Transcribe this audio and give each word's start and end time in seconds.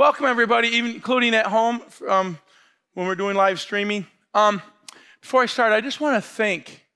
welcome 0.00 0.24
everybody, 0.24 0.68
even 0.68 0.92
including 0.92 1.34
at 1.34 1.44
home 1.44 1.82
um, 2.08 2.38
when 2.94 3.06
we're 3.06 3.14
doing 3.14 3.36
live 3.36 3.60
streaming. 3.60 4.06
Um, 4.32 4.62
before 5.20 5.42
I 5.42 5.46
start, 5.46 5.74
I 5.74 5.82
just 5.82 6.00
want 6.00 6.16
to 6.16 6.26
thank 6.26 6.86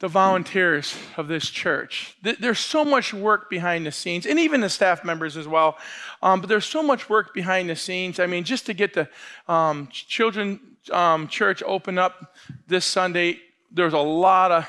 the 0.00 0.08
volunteers 0.08 0.96
of 1.16 1.28
this 1.28 1.48
church. 1.48 2.16
There's 2.20 2.58
so 2.58 2.84
much 2.84 3.14
work 3.14 3.48
behind 3.48 3.86
the 3.86 3.92
scenes, 3.92 4.26
and 4.26 4.40
even 4.40 4.60
the 4.60 4.68
staff 4.68 5.04
members 5.04 5.36
as 5.36 5.46
well. 5.46 5.78
Um, 6.20 6.40
but 6.40 6.48
there's 6.48 6.66
so 6.66 6.82
much 6.82 7.08
work 7.08 7.32
behind 7.32 7.70
the 7.70 7.76
scenes. 7.76 8.18
I 8.18 8.26
mean, 8.26 8.42
just 8.42 8.66
to 8.66 8.74
get 8.74 8.92
the 8.92 9.08
um, 9.46 9.86
children 9.92 10.58
um, 10.90 11.28
church 11.28 11.62
open 11.64 11.96
up 11.96 12.34
this 12.66 12.84
Sunday, 12.84 13.38
there's 13.70 13.92
a 13.92 13.98
lot 13.98 14.50
of 14.50 14.68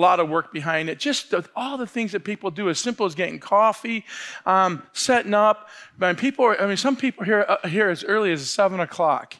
lot 0.00 0.20
of 0.20 0.28
work 0.28 0.52
behind 0.52 0.88
it. 0.88 0.98
Just 0.98 1.30
the, 1.30 1.48
all 1.54 1.76
the 1.76 1.86
things 1.86 2.12
that 2.12 2.24
people 2.24 2.50
do, 2.50 2.68
as 2.68 2.78
simple 2.78 3.06
as 3.06 3.14
getting 3.14 3.38
coffee, 3.38 4.04
um, 4.46 4.82
setting 4.92 5.34
up. 5.34 5.68
I 6.00 6.12
people, 6.14 6.44
are, 6.46 6.60
I 6.60 6.66
mean, 6.66 6.76
some 6.76 6.96
people 6.96 7.24
here 7.24 7.44
uh, 7.48 7.68
here 7.68 7.88
as 7.90 8.02
early 8.04 8.32
as 8.32 8.48
seven 8.48 8.80
o'clock, 8.80 9.36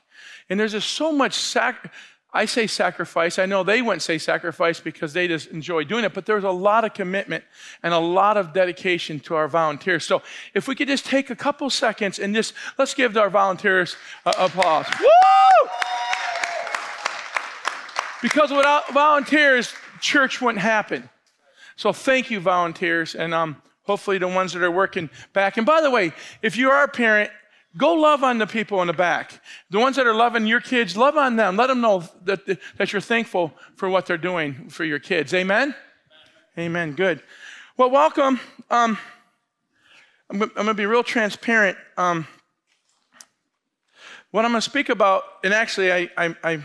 and 0.49 0.61
there's 0.61 0.73
just 0.73 0.91
so 0.91 1.13
much 1.13 1.35
sac. 1.35 1.93
I 2.33 2.45
say 2.45 2.69
sacrifice. 2.69 3.41
I 3.41 3.47
know 3.47 3.65
they 3.65 3.83
wouldn't 3.83 4.03
say 4.03 4.17
sacrifice 4.19 4.79
because 4.79 5.13
they 5.13 5.27
just 5.27 5.49
enjoy 5.49 5.83
doing 5.83 6.05
it, 6.05 6.15
but 6.15 6.27
there's 6.27 6.45
a 6.45 6.51
lot 6.51 6.85
of 6.85 6.95
commitment 6.95 7.43
and 7.83 7.93
a 7.93 7.99
lot 7.99 8.37
of 8.37 8.53
dedication 8.53 9.19
to 9.21 9.35
our 9.35 9.49
volunteers. 9.49 10.05
So 10.05 10.23
if 10.55 10.69
we 10.69 10.77
could 10.77 10.87
just 10.87 11.05
take 11.07 11.31
a 11.31 11.35
couple 11.35 11.69
seconds 11.71 12.21
and 12.21 12.33
just 12.33 12.55
let's 12.79 12.95
give 12.95 13.17
our 13.17 13.31
volunteers 13.31 13.97
a, 14.25 14.31
applause. 14.39 14.87
Woo! 15.01 15.69
Because 18.23 18.51
without 18.51 18.93
volunteers, 18.93 19.73
church 20.01 20.41
wouldn't 20.41 20.63
happen. 20.63 21.09
So 21.77 21.93
thank 21.93 22.31
you, 22.31 22.41
volunteers, 22.41 23.15
and 23.15 23.33
um, 23.33 23.63
hopefully 23.83 24.19
the 24.19 24.29
ones 24.29 24.53
that 24.53 24.63
are 24.63 24.71
working 24.71 25.09
back. 25.33 25.57
And 25.57 25.67
by 25.67 25.81
the 25.81 25.91
way, 25.91 26.13
if 26.43 26.57
you 26.57 26.71
are 26.71 26.85
a 26.85 26.89
parent 26.89 27.31
Go 27.77 27.95
love 27.95 28.25
on 28.25 28.39
the 28.39 28.47
people 28.47 28.81
in 28.81 28.89
the 28.89 28.93
back. 28.93 29.41
The 29.71 29.79
ones 29.79 29.95
that 29.97 30.07
are 30.07 30.15
loving 30.15 30.47
your 30.47 30.61
kids, 30.61 30.97
love 30.97 31.17
on 31.17 31.37
them. 31.37 31.57
Let 31.57 31.69
them 31.69 31.81
know 31.81 32.03
that, 32.25 32.45
that 32.79 32.93
you're 32.93 33.01
thankful 33.01 33.53
for 33.77 33.89
what 33.89 34.07
they're 34.07 34.19
doing 34.19 34.69
for 34.69 34.85
your 34.85 34.99
kids. 34.99 35.33
Amen? 35.35 35.75
Amen. 36.59 36.95
Good. 36.95 37.23
Well, 37.77 37.91
welcome. 37.91 38.41
Um, 38.71 38.99
I'm, 40.29 40.43
I'm 40.43 40.49
going 40.49 40.67
to 40.67 40.75
be 40.75 40.87
real 40.87 41.05
transparent. 41.05 41.79
Um, 41.97 42.27
what 44.33 44.45
I'm 44.45 44.51
going 44.51 44.61
to 44.61 44.69
speak 44.69 44.89
about, 44.89 45.23
and 45.45 45.55
actually, 45.55 45.93
I, 45.93 46.11
I, 46.17 46.37
I 46.43 46.65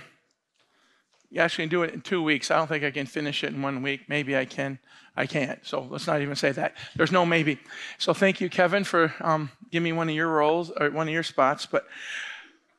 actually 1.40 1.68
do 1.68 1.84
it 1.84 1.94
in 1.94 2.02
two 2.02 2.22
weeks. 2.22 2.52
I 2.52 2.58
don't 2.58 2.68
think 2.68 2.84
I 2.84 2.92
can 2.92 3.06
finish 3.06 3.44
it 3.44 3.54
in 3.54 3.62
one 3.62 3.82
week. 3.82 4.08
Maybe 4.08 4.36
I 4.38 4.46
can. 4.46 4.80
I 5.18 5.26
can't. 5.26 5.60
So 5.66 5.88
let's 5.90 6.08
not 6.08 6.22
even 6.22 6.36
say 6.36 6.52
that. 6.52 6.76
There's 6.96 7.12
no 7.12 7.26
maybe. 7.26 7.60
So 7.98 8.14
thank 8.14 8.42
you, 8.42 8.50
Kevin, 8.50 8.84
for 8.84 9.14
um, 9.22 9.50
giving 9.72 9.84
me 9.84 9.94
one 9.94 10.10
of 10.10 10.16
your 10.16 10.28
roles 10.28 10.72
or 10.72 10.90
one 10.92 11.08
of 11.08 11.14
your 11.14 11.24
spots. 11.24 11.66
But 11.66 11.88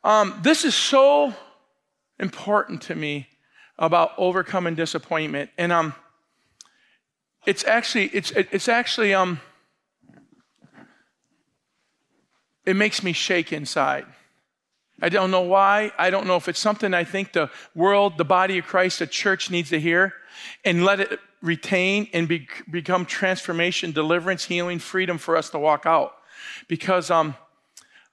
um, 0.03 0.39
this 0.43 0.63
is 0.63 0.75
so 0.75 1.33
important 2.19 2.81
to 2.83 2.95
me 2.95 3.27
about 3.79 4.11
overcoming 4.17 4.75
disappointment, 4.75 5.49
and 5.57 5.71
um, 5.71 5.93
it's 7.45 7.63
actually 7.63 8.05
it's 8.07 8.31
it's 8.31 8.67
actually 8.67 9.13
um, 9.13 9.39
it 12.65 12.75
makes 12.75 13.01
me 13.01 13.13
shake 13.13 13.51
inside. 13.51 14.05
I 15.01 15.09
don't 15.09 15.31
know 15.31 15.41
why. 15.41 15.91
I 15.97 16.09
don't 16.09 16.25
know 16.25 16.37
if 16.37 16.47
it's 16.47 16.59
something 16.59 16.93
I 16.93 17.03
think 17.03 17.33
the 17.33 17.49
world, 17.75 18.17
the 18.17 18.25
body 18.25 18.57
of 18.57 18.65
Christ, 18.65 18.99
the 18.99 19.07
church 19.07 19.51
needs 19.51 19.69
to 19.69 19.79
hear 19.79 20.13
and 20.65 20.83
let 20.83 20.99
it 20.99 21.19
retain 21.41 22.07
and 22.13 22.27
be, 22.27 22.47
become 22.69 23.05
transformation, 23.05 23.91
deliverance, 23.91 24.45
healing, 24.45 24.79
freedom 24.79 25.17
for 25.17 25.37
us 25.37 25.49
to 25.51 25.59
walk 25.59 25.85
out. 25.85 26.15
Because 26.67 27.11
um, 27.11 27.35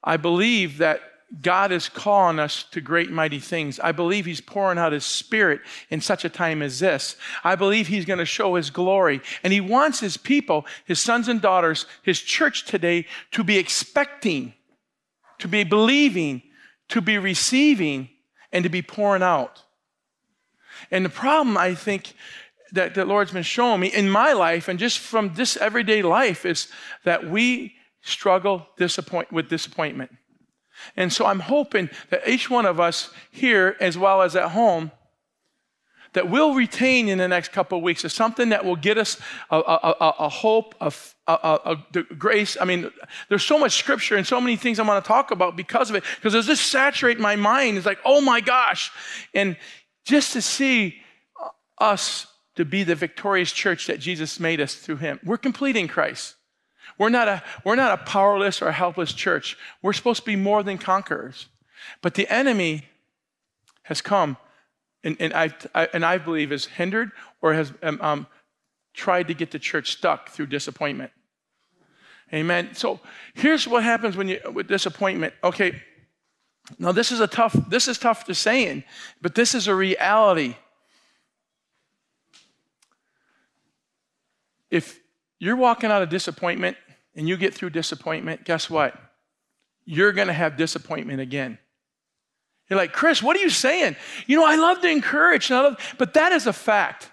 I 0.03 0.19
believe 0.19 0.79
that 0.79 1.01
God 1.41 1.73
is 1.73 1.89
calling 1.89 2.39
us 2.39 2.65
to 2.71 2.81
great 2.81 3.11
mighty 3.11 3.41
things. 3.41 3.81
I 3.81 3.93
believe 3.93 4.25
He's 4.27 4.41
pouring 4.41 4.79
out 4.79 4.93
His 4.93 5.05
Spirit 5.05 5.63
in 5.91 6.01
such 6.01 6.25
a 6.25 6.29
time 6.29 6.63
as 6.63 6.79
this. 6.79 7.17
I 7.43 7.57
believe 7.57 7.89
He's 7.89 8.05
going 8.05 8.19
to 8.19 8.27
show 8.27 8.55
His 8.55 8.71
glory. 8.71 9.21
And 9.43 9.53
He 9.53 9.61
wants 9.61 10.01
His 10.01 10.17
people, 10.17 10.67
His 10.85 11.01
sons 11.01 11.29
and 11.29 11.41
daughters, 11.41 11.87
His 12.03 12.21
church 12.21 12.67
today 12.67 13.07
to 13.33 13.43
be 13.43 13.59
expecting, 13.59 14.55
to 15.39 15.49
be 15.49 15.65
believing, 15.65 16.43
to 16.89 17.01
be 17.01 17.19
receiving, 17.19 18.11
and 18.53 18.63
to 18.63 18.71
be 18.71 18.83
pouring 18.83 19.23
out. 19.23 19.65
And 20.91 21.05
the 21.05 21.11
problem, 21.11 21.57
I 21.57 21.75
think, 21.75 22.15
that 22.73 22.95
the 22.95 23.05
Lord's 23.05 23.33
been 23.33 23.43
showing 23.43 23.81
me 23.81 23.89
in 23.89 24.11
my 24.11 24.33
life 24.33 24.69
and 24.69 24.79
just 24.79 24.99
from 24.99 25.35
this 25.35 25.57
everyday 25.57 26.03
life 26.03 26.45
is 26.45 26.69
that 27.05 27.29
we 27.29 27.75
struggle 28.03 28.67
disappoint, 28.77 29.33
with 29.33 29.49
disappointment. 29.49 30.11
And 30.97 31.13
so 31.13 31.27
I'm 31.27 31.41
hoping 31.41 31.89
that 32.11 32.29
each 32.29 32.51
one 32.51 32.67
of 32.67 32.81
us 32.81 33.11
here, 33.31 33.77
as 33.81 33.97
well 33.97 34.23
as 34.23 34.35
at 34.37 34.51
home, 34.51 34.91
that 36.15 36.31
we'll 36.31 36.55
retain 36.55 37.09
in 37.09 37.19
the 37.19 37.29
next 37.29 37.53
couple 37.53 37.79
of 37.79 37.85
weeks 37.85 38.05
is 38.05 38.13
something 38.13 38.49
that 38.49 38.65
will 38.65 38.77
get 38.77 38.97
us 38.99 39.21
a, 39.51 39.57
a, 39.57 39.95
a, 40.01 40.15
a 40.21 40.29
hope, 40.29 40.75
a, 40.81 40.93
a, 41.27 41.77
grace. 42.17 42.57
I 42.61 42.65
mean, 42.65 42.91
there's 43.29 43.45
so 43.45 43.59
much 43.59 43.77
scripture 43.77 44.17
and 44.17 44.27
so 44.27 44.41
many 44.41 44.57
things 44.57 44.79
I 44.79 44.85
want 44.85 45.05
to 45.05 45.07
talk 45.07 45.31
about 45.31 45.57
because 45.57 45.91
of 45.91 45.97
it, 45.97 46.05
because 46.17 46.35
it's 46.35 46.47
just 46.47 46.71
saturate 46.71 47.21
my 47.21 47.37
mind. 47.37 47.77
It's 47.77 47.87
like, 47.87 47.99
oh 48.05 48.21
my 48.21 48.41
gosh. 48.41 48.91
And 49.35 49.57
just 50.05 50.33
to 50.33 50.43
see 50.43 50.97
us 51.79 52.27
to 52.57 52.65
be 52.65 52.85
the 52.85 52.95
victorious 52.95 53.53
church 53.53 53.89
that 53.89 53.99
Jesus 53.99 54.39
made 54.39 54.61
us 54.61 54.77
through 54.77 54.97
him. 54.97 55.19
We're 55.25 55.39
complete 55.39 55.77
in 55.77 55.89
Christ. 55.89 56.37
We're 56.99 57.09
not 57.09 57.27
a, 57.27 57.43
we're 57.65 57.75
not 57.75 57.99
a 57.99 58.05
powerless 58.05 58.63
or 58.63 58.71
helpless 58.71 59.13
church. 59.13 59.57
We're 59.83 59.93
supposed 59.93 60.21
to 60.21 60.27
be 60.27 60.37
more 60.37 60.63
than 60.63 60.79
conquerors. 60.79 61.49
But 62.03 62.15
the 62.15 62.33
enemy 62.33 62.85
has 63.85 64.01
come 64.01 64.37
and, 65.05 65.17
and, 65.21 65.33
I, 65.33 65.55
I 65.75 65.89
and 65.93 66.05
I 66.05 66.19
believe 66.19 66.51
has 66.51 66.65
hindered 66.65 67.13
or 67.41 67.55
has 67.55 67.73
um, 67.83 67.99
um, 68.01 68.27
tried 68.95 69.29
to 69.29 69.35
get 69.35 69.51
the 69.51 69.59
church 69.59 69.93
stuck 69.93 70.31
through 70.31 70.47
disappointment. 70.47 71.13
Amen. 72.33 72.75
So 72.75 73.01
here's 73.35 73.69
what 73.69 73.85
happens 73.85 74.17
when 74.17 74.29
you 74.29 74.41
with 74.53 74.67
disappointment. 74.67 75.35
Okay, 75.45 75.81
now 76.79 76.93
this 76.93 77.13
is 77.13 77.21
a 77.21 77.27
tough, 77.27 77.53
this 77.69 77.87
is 77.87 77.99
tough 77.99 78.25
to 78.25 78.35
say, 78.35 78.85
but 79.21 79.35
this 79.35 79.55
is 79.55 79.69
a 79.69 79.75
reality. 79.75 80.57
If 84.71 84.99
you're 85.39 85.57
walking 85.57 85.91
out 85.91 86.03
of 86.03 86.09
disappointment 86.09 86.77
and 87.15 87.29
you 87.29 87.37
get 87.37 87.55
through 87.55 87.71
disappointment, 87.71 88.45
guess 88.45 88.71
what? 88.71 88.99
You're 89.85 90.13
going 90.13 90.29
to 90.29 90.35
have 90.35 90.57
disappointment 90.57 91.21
again. 91.21 91.59
You're 92.75 92.83
like, 92.83 92.93
Kris, 92.93 93.23
what 93.23 93.37
are 93.37 93.41
you 93.41 93.51
saying? 93.51 93.95
You 94.27 94.37
know, 94.37 94.45
I 94.45 94.57
love 94.57 94.81
to 94.81 94.89
encourage, 94.89 95.49
love, 95.49 95.77
but 95.97 96.15
that 96.15 96.33
is 96.33 96.49
a 96.49 96.53
fact. 96.53 97.09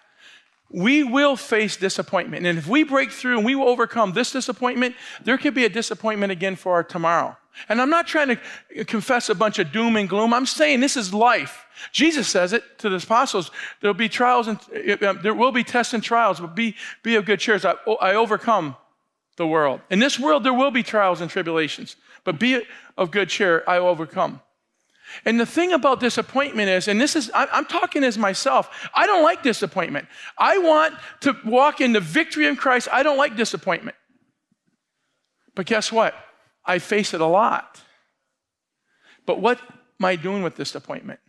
We 0.72 1.04
will 1.04 1.36
face 1.36 1.78
disappointment. 1.78 2.48
And 2.48 2.58
if 2.58 2.68
we 2.68 2.84
break 2.84 3.12
through 3.12 3.38
and 3.38 3.46
we 3.46 3.54
will 3.54 3.68
overcome 3.68 4.14
this 4.14 4.32
disappointment, 4.32 4.96
there 5.24 5.38
could 5.38 5.54
be 5.54 5.66
a 5.66 5.70
disappointment 5.70 6.32
again 6.32 6.56
for 6.56 6.74
our 6.74 6.84
tomorrow. 6.84 7.38
And 7.70 7.80
I'm 7.80 7.92
not 7.92 8.08
trying 8.08 8.40
to 8.76 8.86
confess 8.86 9.30
a 9.30 9.36
bunch 9.36 9.60
of 9.60 9.72
doom 9.72 9.98
and 9.98 10.10
gloom. 10.10 10.34
I'm 10.34 10.48
saying 10.48 10.80
this 10.80 10.98
is 10.98 11.14
life. 11.14 11.68
Jesus 11.92 12.28
says 12.28 12.54
it 12.54 12.80
to 12.80 12.90
the 12.90 12.96
apostles. 12.96 13.52
There'll 13.82 13.94
be 13.94 14.10
trials 14.10 14.48
and 14.48 14.58
uh, 15.04 15.14
there 15.22 15.36
will 15.36 15.52
be 15.52 15.64
tests 15.64 15.94
and 15.94 16.02
trials, 16.02 16.40
but 16.40 16.56
be, 16.56 16.76
be 17.04 17.18
of 17.18 17.26
good 17.26 17.40
cheer. 17.40 17.60
I, 17.64 17.76
I 18.02 18.16
overcome 18.16 18.78
the 19.36 19.46
world. 19.46 19.82
In 19.92 20.00
this 20.00 20.18
world, 20.18 20.44
there 20.44 20.56
will 20.56 20.72
be 20.72 20.82
trials 20.82 21.22
and 21.22 21.30
tribulations, 21.30 21.98
but 22.24 22.40
be 22.40 22.64
of 22.98 23.12
good 23.12 23.30
cheer. 23.30 23.64
I 23.68 23.78
overcome. 23.78 24.42
And 25.26 25.40
the 25.40 25.46
thing 25.46 25.74
about 25.74 26.00
disappointment 26.00 26.70
is, 26.70 26.88
and 26.88 27.00
this 27.00 27.16
is, 27.16 27.32
I'm 27.34 27.66
talking 27.66 28.04
as 28.04 28.18
myself, 28.18 28.90
I 28.94 29.06
don't 29.06 29.24
like 29.24 29.44
disappointment. 29.44 30.08
I 30.38 30.58
want 30.58 30.96
to 31.22 31.36
walk 31.46 31.82
in 31.82 31.94
the 31.94 32.00
victory 32.00 32.48
in 32.48 32.56
Christ. 32.56 32.88
I 32.92 33.04
don't 33.04 33.18
like 33.18 33.36
disappointment. 33.36 33.98
But 35.56 35.66
guess 35.66 35.92
what? 35.92 36.14
I 36.66 36.80
face 36.80 37.14
it 37.14 37.22
a 37.22 37.26
lot. 37.26 37.82
But 39.26 39.40
what 39.40 39.60
am 39.60 40.06
I 40.06 40.16
doing 40.16 40.44
with 40.44 40.56
disappointment? 40.56 41.20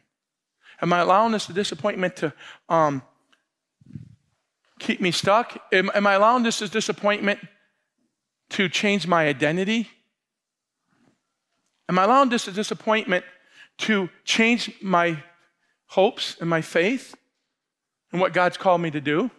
Am 0.81 0.93
I 0.93 1.00
allowing 1.00 1.32
this 1.32 1.46
disappointment 1.46 2.17
to 2.17 2.32
um, 2.69 3.02
keep 4.78 5.00
me 5.00 5.11
stuck? 5.11 5.56
Am, 5.73 5.90
am 5.94 6.06
I 6.06 6.14
allowing 6.14 6.43
this 6.43 6.58
disappointment 6.58 7.40
to 8.50 8.69
change 8.69 9.06
my 9.06 9.26
identity? 9.26 9.88
Am 11.88 11.99
I 11.99 12.05
allowing 12.05 12.28
this 12.28 12.46
disappointment 12.46 13.25
to 13.79 14.09
change 14.25 14.71
my 14.83 15.23
hopes 15.87 16.37
and 16.41 16.49
my 16.49 16.61
faith 16.61 17.15
and 18.13 18.21
what 18.21 18.33
God's 18.33 18.57
called 18.57 18.81
me 18.81 18.91
to 18.91 19.01
do? 19.01 19.31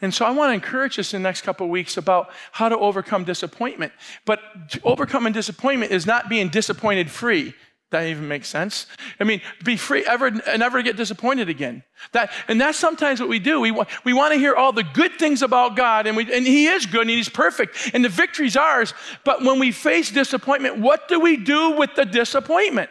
And 0.00 0.12
so 0.12 0.26
I 0.26 0.30
want 0.32 0.50
to 0.50 0.54
encourage 0.54 0.98
us 0.98 1.14
in 1.14 1.22
the 1.22 1.28
next 1.28 1.42
couple 1.42 1.64
of 1.64 1.70
weeks 1.70 1.96
about 1.96 2.30
how 2.52 2.68
to 2.68 2.76
overcome 2.76 3.24
disappointment. 3.24 3.92
But 4.26 4.40
overcoming 4.82 5.32
disappointment 5.32 5.92
is 5.92 6.04
not 6.04 6.28
being 6.28 6.48
disappointed 6.48 7.10
free. 7.10 7.54
That 7.90 8.06
even 8.06 8.26
makes 8.26 8.48
sense. 8.48 8.86
I 9.20 9.24
mean, 9.24 9.40
be 9.62 9.76
free, 9.76 10.04
ever, 10.04 10.30
never 10.30 10.82
get 10.82 10.96
disappointed 10.96 11.48
again. 11.48 11.84
That, 12.12 12.32
and 12.48 12.60
that's 12.60 12.78
sometimes 12.78 13.20
what 13.20 13.28
we 13.28 13.38
do. 13.38 13.60
We, 13.60 13.70
want, 13.70 13.88
we 14.04 14.12
want 14.12 14.32
to 14.32 14.38
hear 14.38 14.54
all 14.54 14.72
the 14.72 14.82
good 14.82 15.12
things 15.12 15.42
about 15.42 15.76
God, 15.76 16.06
and, 16.06 16.16
we, 16.16 16.32
and 16.34 16.44
He 16.46 16.66
is 16.66 16.86
good 16.86 17.02
and 17.02 17.10
He's 17.10 17.28
perfect, 17.28 17.92
and 17.94 18.04
the 18.04 18.08
victory's 18.08 18.56
ours. 18.56 18.94
But 19.24 19.44
when 19.44 19.60
we 19.60 19.70
face 19.70 20.10
disappointment, 20.10 20.78
what 20.78 21.06
do 21.06 21.20
we 21.20 21.36
do 21.36 21.72
with 21.72 21.94
the 21.94 22.04
disappointment? 22.04 22.90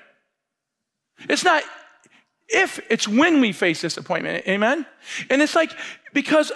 It's 1.27 1.43
not 1.43 1.63
if, 2.47 2.79
it's 2.89 3.07
when 3.07 3.41
we 3.41 3.51
face 3.51 3.81
disappointment. 3.81 4.47
Amen? 4.47 4.85
And 5.29 5.41
it's 5.41 5.55
like, 5.55 5.71
because 6.13 6.51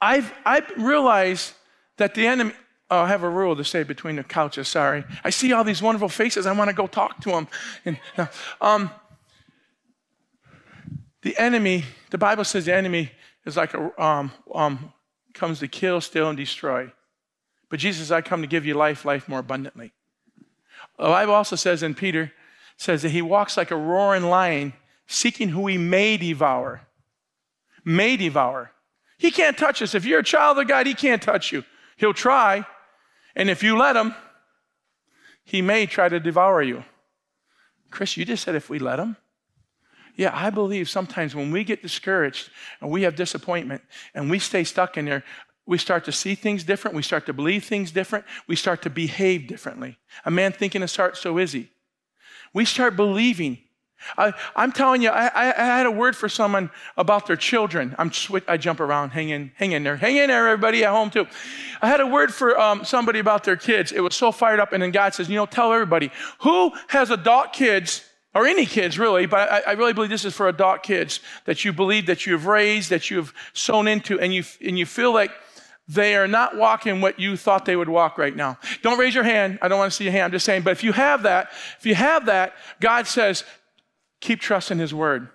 I've, 0.00 0.32
I've 0.44 0.70
realized 0.76 1.54
that 1.96 2.14
the 2.14 2.26
enemy, 2.26 2.52
oh, 2.90 3.00
I 3.00 3.08
have 3.08 3.22
a 3.22 3.28
rule 3.28 3.54
to 3.56 3.64
say 3.64 3.82
between 3.82 4.16
the 4.16 4.24
couches, 4.24 4.68
sorry. 4.68 5.04
I 5.22 5.30
see 5.30 5.52
all 5.52 5.64
these 5.64 5.82
wonderful 5.82 6.08
faces. 6.08 6.46
I 6.46 6.52
want 6.52 6.68
to 6.68 6.74
go 6.74 6.86
talk 6.86 7.20
to 7.22 7.30
them. 7.30 7.48
And, 7.84 7.98
um, 8.60 8.90
the 11.22 11.36
enemy, 11.36 11.84
the 12.10 12.18
Bible 12.18 12.44
says 12.44 12.64
the 12.64 12.74
enemy 12.74 13.10
is 13.44 13.56
like 13.56 13.74
a, 13.74 14.02
um, 14.02 14.32
um, 14.54 14.92
comes 15.34 15.58
to 15.60 15.68
kill, 15.68 16.00
steal, 16.00 16.28
and 16.28 16.36
destroy. 16.36 16.90
But 17.68 17.80
Jesus 17.80 18.10
I 18.10 18.20
come 18.20 18.40
to 18.40 18.46
give 18.46 18.64
you 18.64 18.74
life, 18.74 19.04
life 19.04 19.28
more 19.28 19.40
abundantly. 19.40 19.92
The 20.96 21.04
Bible 21.04 21.34
also 21.34 21.56
says 21.56 21.82
in 21.82 21.94
Peter, 21.94 22.32
says 22.76 23.02
that 23.02 23.10
he 23.10 23.22
walks 23.22 23.56
like 23.56 23.70
a 23.70 23.76
roaring 23.76 24.24
lion, 24.24 24.72
seeking 25.06 25.48
who 25.48 25.66
he 25.66 25.76
may 25.76 26.16
devour. 26.16 26.82
May 27.84 28.16
devour. 28.16 28.72
He 29.18 29.30
can't 29.30 29.58
touch 29.58 29.82
us. 29.82 29.94
If 29.94 30.04
you're 30.04 30.20
a 30.20 30.24
child 30.24 30.58
of 30.58 30.68
God, 30.68 30.86
he 30.86 30.94
can't 30.94 31.20
touch 31.20 31.52
you. 31.52 31.64
He'll 31.96 32.14
try. 32.14 32.64
And 33.38 33.48
if 33.48 33.62
you 33.62 33.78
let 33.78 33.96
him, 33.96 34.14
he 35.44 35.62
may 35.62 35.86
try 35.86 36.10
to 36.10 36.20
devour 36.20 36.60
you. 36.60 36.84
Kris, 37.90 38.16
you 38.16 38.26
just 38.26 38.44
said 38.44 38.54
if 38.54 38.68
we 38.68 38.78
let 38.78 38.98
him? 38.98 39.16
Yeah, 40.16 40.32
I 40.34 40.50
believe 40.50 40.90
sometimes 40.90 41.34
when 41.34 41.52
we 41.52 41.62
get 41.62 41.80
discouraged 41.80 42.50
and 42.80 42.90
we 42.90 43.02
have 43.02 43.14
disappointment 43.14 43.82
and 44.12 44.28
we 44.28 44.40
stay 44.40 44.64
stuck 44.64 44.98
in 44.98 45.04
there, 45.04 45.22
we 45.64 45.78
start 45.78 46.04
to 46.06 46.12
see 46.12 46.34
things 46.34 46.64
different. 46.64 46.96
We 46.96 47.02
start 47.02 47.26
to 47.26 47.32
believe 47.32 47.64
things 47.64 47.92
different. 47.92 48.24
We 48.48 48.56
start 48.56 48.82
to 48.82 48.90
behave 48.90 49.46
differently. 49.46 49.98
A 50.24 50.30
man 50.30 50.52
thinking 50.52 50.80
his 50.80 50.96
heart, 50.96 51.16
so 51.16 51.38
is 51.38 51.52
he. 51.52 51.70
We 52.52 52.64
start 52.64 52.96
believing. 52.96 53.58
I, 54.16 54.32
am 54.56 54.72
telling 54.72 55.02
you, 55.02 55.10
I, 55.10 55.26
I, 55.34 55.64
had 55.64 55.86
a 55.86 55.90
word 55.90 56.16
for 56.16 56.28
someone 56.28 56.70
about 56.96 57.26
their 57.26 57.36
children. 57.36 57.94
I'm 57.98 58.12
I 58.46 58.56
jump 58.56 58.80
around, 58.80 59.10
hang 59.10 59.30
in, 59.30 59.52
hang 59.56 59.72
in 59.72 59.82
there, 59.82 59.96
hang 59.96 60.16
in 60.16 60.28
there, 60.28 60.48
everybody 60.48 60.84
at 60.84 60.90
home 60.90 61.10
too. 61.10 61.26
I 61.82 61.88
had 61.88 62.00
a 62.00 62.06
word 62.06 62.32
for 62.32 62.58
um, 62.58 62.84
somebody 62.84 63.18
about 63.18 63.44
their 63.44 63.56
kids. 63.56 63.92
It 63.92 64.00
was 64.00 64.14
so 64.14 64.32
fired 64.32 64.60
up, 64.60 64.72
and 64.72 64.82
then 64.82 64.90
God 64.90 65.14
says, 65.14 65.28
you 65.28 65.36
know, 65.36 65.46
tell 65.46 65.72
everybody 65.72 66.10
who 66.40 66.72
has 66.88 67.10
adult 67.10 67.52
kids 67.52 68.04
or 68.34 68.46
any 68.46 68.66
kids 68.66 68.98
really, 68.98 69.26
but 69.26 69.50
I, 69.50 69.62
I, 69.68 69.72
really 69.72 69.92
believe 69.92 70.10
this 70.10 70.24
is 70.24 70.34
for 70.34 70.48
adult 70.48 70.82
kids 70.82 71.20
that 71.46 71.64
you 71.64 71.72
believe 71.72 72.06
that 72.06 72.26
you 72.26 72.34
have 72.34 72.46
raised, 72.46 72.90
that 72.90 73.10
you 73.10 73.16
have 73.16 73.32
sown 73.52 73.88
into, 73.88 74.20
and 74.20 74.32
you 74.32 74.44
and 74.64 74.78
you 74.78 74.86
feel 74.86 75.12
like 75.12 75.32
they 75.88 76.14
are 76.14 76.28
not 76.28 76.56
walking 76.56 77.00
what 77.00 77.18
you 77.18 77.36
thought 77.36 77.64
they 77.64 77.74
would 77.74 77.88
walk 77.88 78.18
right 78.18 78.36
now. 78.36 78.58
Don't 78.82 78.98
raise 78.98 79.14
your 79.14 79.24
hand. 79.24 79.58
I 79.62 79.68
don't 79.68 79.78
want 79.78 79.90
to 79.90 79.96
see 79.96 80.04
your 80.04 80.12
hand. 80.12 80.24
I'm 80.24 80.32
just 80.32 80.44
saying, 80.44 80.62
but 80.62 80.72
if 80.72 80.84
you 80.84 80.92
have 80.92 81.22
that, 81.22 81.50
if 81.78 81.86
you 81.86 81.94
have 81.94 82.26
that, 82.26 82.52
God 82.78 83.06
says, 83.06 83.42
keep 84.20 84.40
trusting 84.40 84.78
His 84.78 84.94
word. 84.94 85.28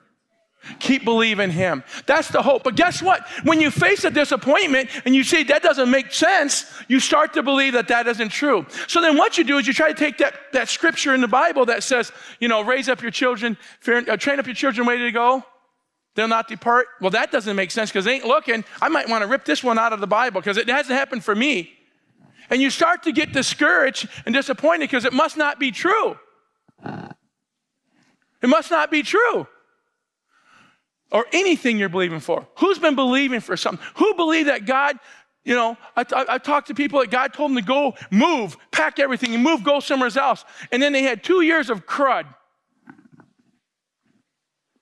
Keep 0.80 1.04
believing 1.04 1.50
Him. 1.52 1.84
That's 2.06 2.30
the 2.30 2.42
hope. 2.42 2.64
But 2.64 2.76
guess 2.76 3.02
what? 3.02 3.28
When 3.44 3.60
you 3.60 3.70
face 3.70 4.06
a 4.06 4.10
disappointment 4.10 4.90
and 5.04 5.14
you 5.14 5.24
see 5.24 5.44
that 5.44 5.62
doesn't 5.62 5.90
make 5.92 6.14
sense, 6.14 6.66
you 6.88 7.02
start 7.02 7.34
to 7.34 7.44
believe 7.44 7.74
that 7.74 7.90
that 7.90 8.08
isn't 8.08 8.30
true. 8.30 8.66
So 8.88 9.02
then 9.02 9.18
what 9.18 9.38
you 9.38 9.44
do 9.44 9.58
is 9.58 9.68
you 9.68 9.74
try 9.74 9.90
to 9.90 9.98
take 9.98 10.20
that, 10.20 10.36
that 10.54 10.70
scripture 10.70 11.14
in 11.14 11.20
the 11.20 11.28
Bible 11.28 11.66
that 11.66 11.84
says, 11.84 12.14
you 12.40 12.48
know, 12.48 12.62
raise 12.62 12.88
up 12.88 13.02
your 13.02 13.12
children, 13.12 13.58
uh, 13.86 14.16
train 14.16 14.40
up 14.40 14.46
your 14.46 14.56
children, 14.56 14.88
ready 14.88 15.04
to 15.04 15.12
go. 15.12 15.44
They'll 16.16 16.28
not 16.28 16.48
depart. 16.48 16.88
Well, 17.02 17.12
that 17.12 17.32
doesn't 17.32 17.56
make 17.56 17.72
sense 17.72 17.90
because 17.90 18.06
they 18.06 18.14
ain't 18.14 18.26
looking. 18.26 18.64
I 18.82 18.88
might 18.88 19.10
want 19.10 19.24
to 19.24 19.28
rip 19.28 19.46
this 19.46 19.64
one 19.64 19.80
out 19.80 19.94
of 19.94 20.00
the 20.00 20.08
Bible 20.08 20.40
because 20.40 20.58
it 20.58 20.70
hasn't 20.70 20.98
happened 20.98 21.24
for 21.24 21.36
me. 21.36 21.74
And 22.50 22.62
you 22.62 22.70
start 22.70 23.04
to 23.04 23.12
get 23.12 23.34
discouraged 23.34 24.08
and 24.26 24.34
disappointed 24.34 24.90
because 24.90 25.06
it 25.06 25.14
must 25.14 25.38
not 25.38 25.60
be 25.60 25.72
true. 25.72 26.18
It 28.44 28.50
must 28.50 28.70
not 28.70 28.92
be 28.92 29.02
true. 29.02 29.48
Or 31.12 31.26
anything 31.32 31.78
you're 31.78 31.90
believing 31.90 32.20
for. 32.20 32.46
Who's 32.58 32.78
been 32.78 32.96
believing 32.96 33.40
for 33.40 33.56
something? 33.56 33.84
Who 33.96 34.14
believed 34.16 34.50
that 34.50 34.66
God, 34.66 34.98
you 35.46 35.56
know, 35.56 35.78
I, 35.96 36.02
I, 36.02 36.26
I 36.30 36.38
talked 36.40 36.68
to 36.68 36.76
people 36.76 37.00
that 37.00 37.10
God 37.10 37.34
told 37.34 37.52
them 37.52 37.56
to 37.56 37.62
go 37.62 37.94
move, 38.12 38.58
pack 38.72 39.00
everything 39.00 39.34
and 39.34 39.42
move, 39.42 39.64
go 39.64 39.80
somewhere 39.80 40.10
else. 40.18 40.44
And 40.72 40.84
then 40.84 40.92
they 40.92 41.04
had 41.04 41.24
two 41.24 41.42
years 41.42 41.70
of 41.70 41.86
crud. 41.86 42.26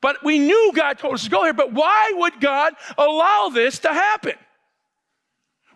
But 0.01 0.23
we 0.23 0.39
knew 0.39 0.71
God 0.73 0.97
told 0.97 1.13
us 1.13 1.25
to 1.25 1.29
go 1.29 1.43
here, 1.43 1.53
but 1.53 1.71
why 1.71 2.13
would 2.15 2.41
God 2.41 2.73
allow 2.97 3.49
this 3.53 3.77
to 3.79 3.89
happen? 3.89 4.33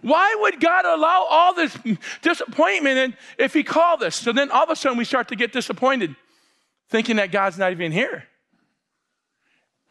Why 0.02 0.36
would 0.40 0.60
God 0.60 0.86
allow 0.86 1.28
all 1.30 1.54
this 1.54 1.78
disappointment 2.22 2.98
and 2.98 3.18
if 3.38 3.54
He 3.54 3.64
called 3.64 4.02
us? 4.02 4.16
So 4.16 4.32
then 4.32 4.50
all 4.50 4.64
of 4.64 4.70
a 4.70 4.76
sudden 4.76 4.98
we 4.98 5.06
start 5.06 5.28
to 5.28 5.36
get 5.36 5.52
disappointed, 5.52 6.16
thinking 6.90 7.18
that 7.18 7.32
God's 7.32 7.58
not 7.58 7.72
even 7.72 7.92
here. 7.92 8.26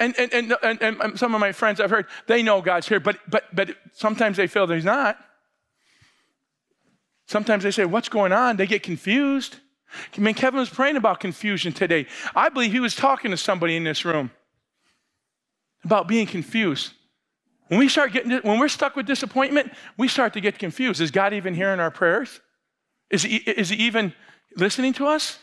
And, 0.01 0.15
and, 0.19 0.33
and, 0.33 0.57
and, 0.63 0.83
and 0.83 1.19
some 1.19 1.35
of 1.35 1.41
my 1.41 1.53
friends 1.53 1.81
I've 1.81 1.91
heard, 1.91 2.07
they 2.27 2.43
know 2.43 2.61
God's 2.61 2.89
here, 2.89 3.01
but, 3.01 3.19
but, 3.29 3.45
but 3.55 3.77
sometimes 3.93 4.37
they 4.37 4.47
feel 4.47 4.67
that 4.67 4.75
He's 4.75 4.85
not. 4.85 5.19
Sometimes 7.27 7.63
they 7.63 7.71
say, 7.71 7.85
What's 7.85 8.09
going 8.09 8.33
on? 8.33 8.57
They 8.57 8.67
get 8.67 8.83
confused. 8.83 9.57
I 10.17 10.21
mean, 10.21 10.35
Kevin 10.35 10.59
was 10.59 10.69
praying 10.69 10.97
about 10.97 11.21
confusion 11.21 11.73
today. 11.73 12.07
I 12.35 12.49
believe 12.49 12.73
he 12.73 12.81
was 12.81 12.97
talking 12.97 13.31
to 13.31 13.37
somebody 13.37 13.77
in 13.77 13.85
this 13.85 14.05
room 14.05 14.33
about 15.85 16.09
being 16.09 16.27
confused. 16.27 16.93
When 17.69 17.79
we 17.79 17.89
start 17.89 18.13
getting, 18.13 18.33
when 18.39 18.59
we're 18.59 18.69
stuck 18.69 18.97
with 18.97 19.07
disappointment, 19.07 19.73
we 19.97 20.09
start 20.09 20.33
to 20.35 20.41
get 20.41 20.59
confused. 20.59 21.01
Is 21.01 21.11
God 21.11 21.33
even 21.33 21.55
hearing 21.55 21.81
our 21.81 21.91
prayers? 21.91 22.41
Is 23.11 23.23
he, 23.23 23.37
is 23.37 23.69
he 23.69 23.77
even 23.77 24.13
listening 24.57 24.93
to 24.95 25.07
us? 25.07 25.39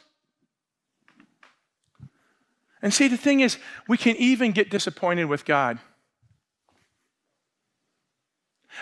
And 2.81 2.93
see, 2.93 3.07
the 3.07 3.17
thing 3.17 3.41
is, 3.41 3.57
we 3.87 3.97
can 3.97 4.15
even 4.15 4.51
get 4.51 4.69
disappointed 4.69 5.25
with 5.25 5.45
God. 5.45 5.79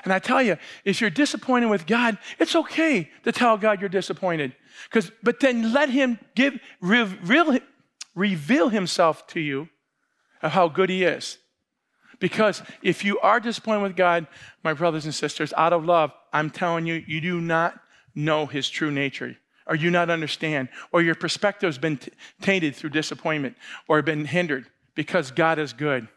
And 0.03 0.13
I 0.13 0.19
tell 0.19 0.41
you, 0.41 0.57
if 0.85 1.01
you're 1.01 1.09
disappointed 1.09 1.67
with 1.67 1.85
God, 1.85 2.17
it's 2.37 2.55
okay 2.55 3.09
to 3.23 3.31
tell 3.31 3.57
God 3.57 3.81
you're 3.81 3.89
disappointed. 3.89 4.55
Because, 4.89 5.11
but 5.23 5.39
then 5.39 5.73
let 5.73 5.89
Him 5.89 6.19
give 6.35 6.59
reveal, 6.79 7.59
reveal 8.15 8.69
Himself 8.69 9.27
to 9.27 9.39
you 9.39 9.69
of 10.41 10.51
how 10.51 10.67
good 10.67 10.89
He 10.89 11.03
is. 11.03 11.37
Because 12.19 12.61
if 12.81 13.03
you 13.03 13.19
are 13.19 13.39
disappointed 13.39 13.81
with 13.81 13.95
God, 13.95 14.27
my 14.63 14.73
brothers 14.73 15.05
and 15.05 15.15
sisters, 15.15 15.53
out 15.57 15.73
of 15.73 15.85
love, 15.85 16.11
I'm 16.31 16.49
telling 16.49 16.85
you, 16.85 17.03
you 17.07 17.21
do 17.21 17.41
not 17.41 17.79
know 18.13 18.45
His 18.45 18.69
true 18.69 18.91
nature, 18.91 19.37
or 19.69 19.75
you 19.75 19.91
not 19.91 20.09
understand, 20.09 20.67
or 20.91 21.01
your 21.01 21.15
perspective 21.15 21.67
has 21.67 21.77
been 21.77 21.97
t- 21.97 22.11
tainted 22.41 22.75
through 22.75 22.89
disappointment, 22.89 23.55
or 23.87 24.01
been 24.01 24.25
hindered 24.25 24.65
because 24.95 25.31
God 25.31 25.59
is 25.59 25.71
good. 25.71 26.07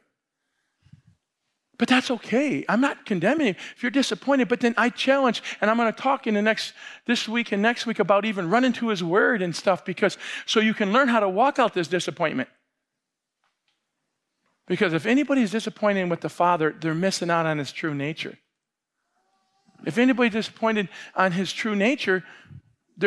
But 1.78 1.88
that's 1.88 2.10
okay. 2.12 2.64
I'm 2.68 2.80
not 2.80 3.06
condemning 3.06 3.48
you 3.48 3.54
if 3.74 3.82
you're 3.82 3.90
disappointed. 3.90 4.48
But 4.48 4.60
then 4.60 4.72
I 4.76 4.88
challenge, 4.88 5.42
and 5.60 5.68
I'm 5.70 5.76
going 5.76 5.92
to 5.92 6.00
talk 6.00 6.26
in 6.26 6.34
the 6.34 6.42
next 6.42 6.74
this 7.06 7.28
week 7.28 7.50
and 7.50 7.60
next 7.60 7.86
week 7.86 7.98
about 7.98 8.24
even 8.24 8.48
running 8.50 8.72
to 8.74 8.88
His 8.88 9.02
Word 9.02 9.42
and 9.42 9.54
stuff, 9.54 9.84
because 9.84 10.16
so 10.46 10.60
you 10.60 10.74
can 10.74 10.92
learn 10.92 11.08
how 11.08 11.20
to 11.20 11.28
walk 11.28 11.58
out 11.58 11.74
this 11.74 11.88
disappointment. 11.88 12.48
Because 14.68 14.92
if 14.92 15.06
anybody's 15.06 15.50
disappointed 15.50 16.08
with 16.08 16.20
the 16.20 16.28
Father, 16.28 16.74
they're 16.80 16.94
missing 16.94 17.30
out 17.30 17.46
on 17.46 17.58
His 17.58 17.72
true 17.72 17.94
nature. 17.94 18.38
If 19.84 19.98
anybody's 19.98 20.32
disappointed 20.32 20.88
on 21.16 21.32
His 21.32 21.52
true 21.52 21.74
nature, 21.74 22.22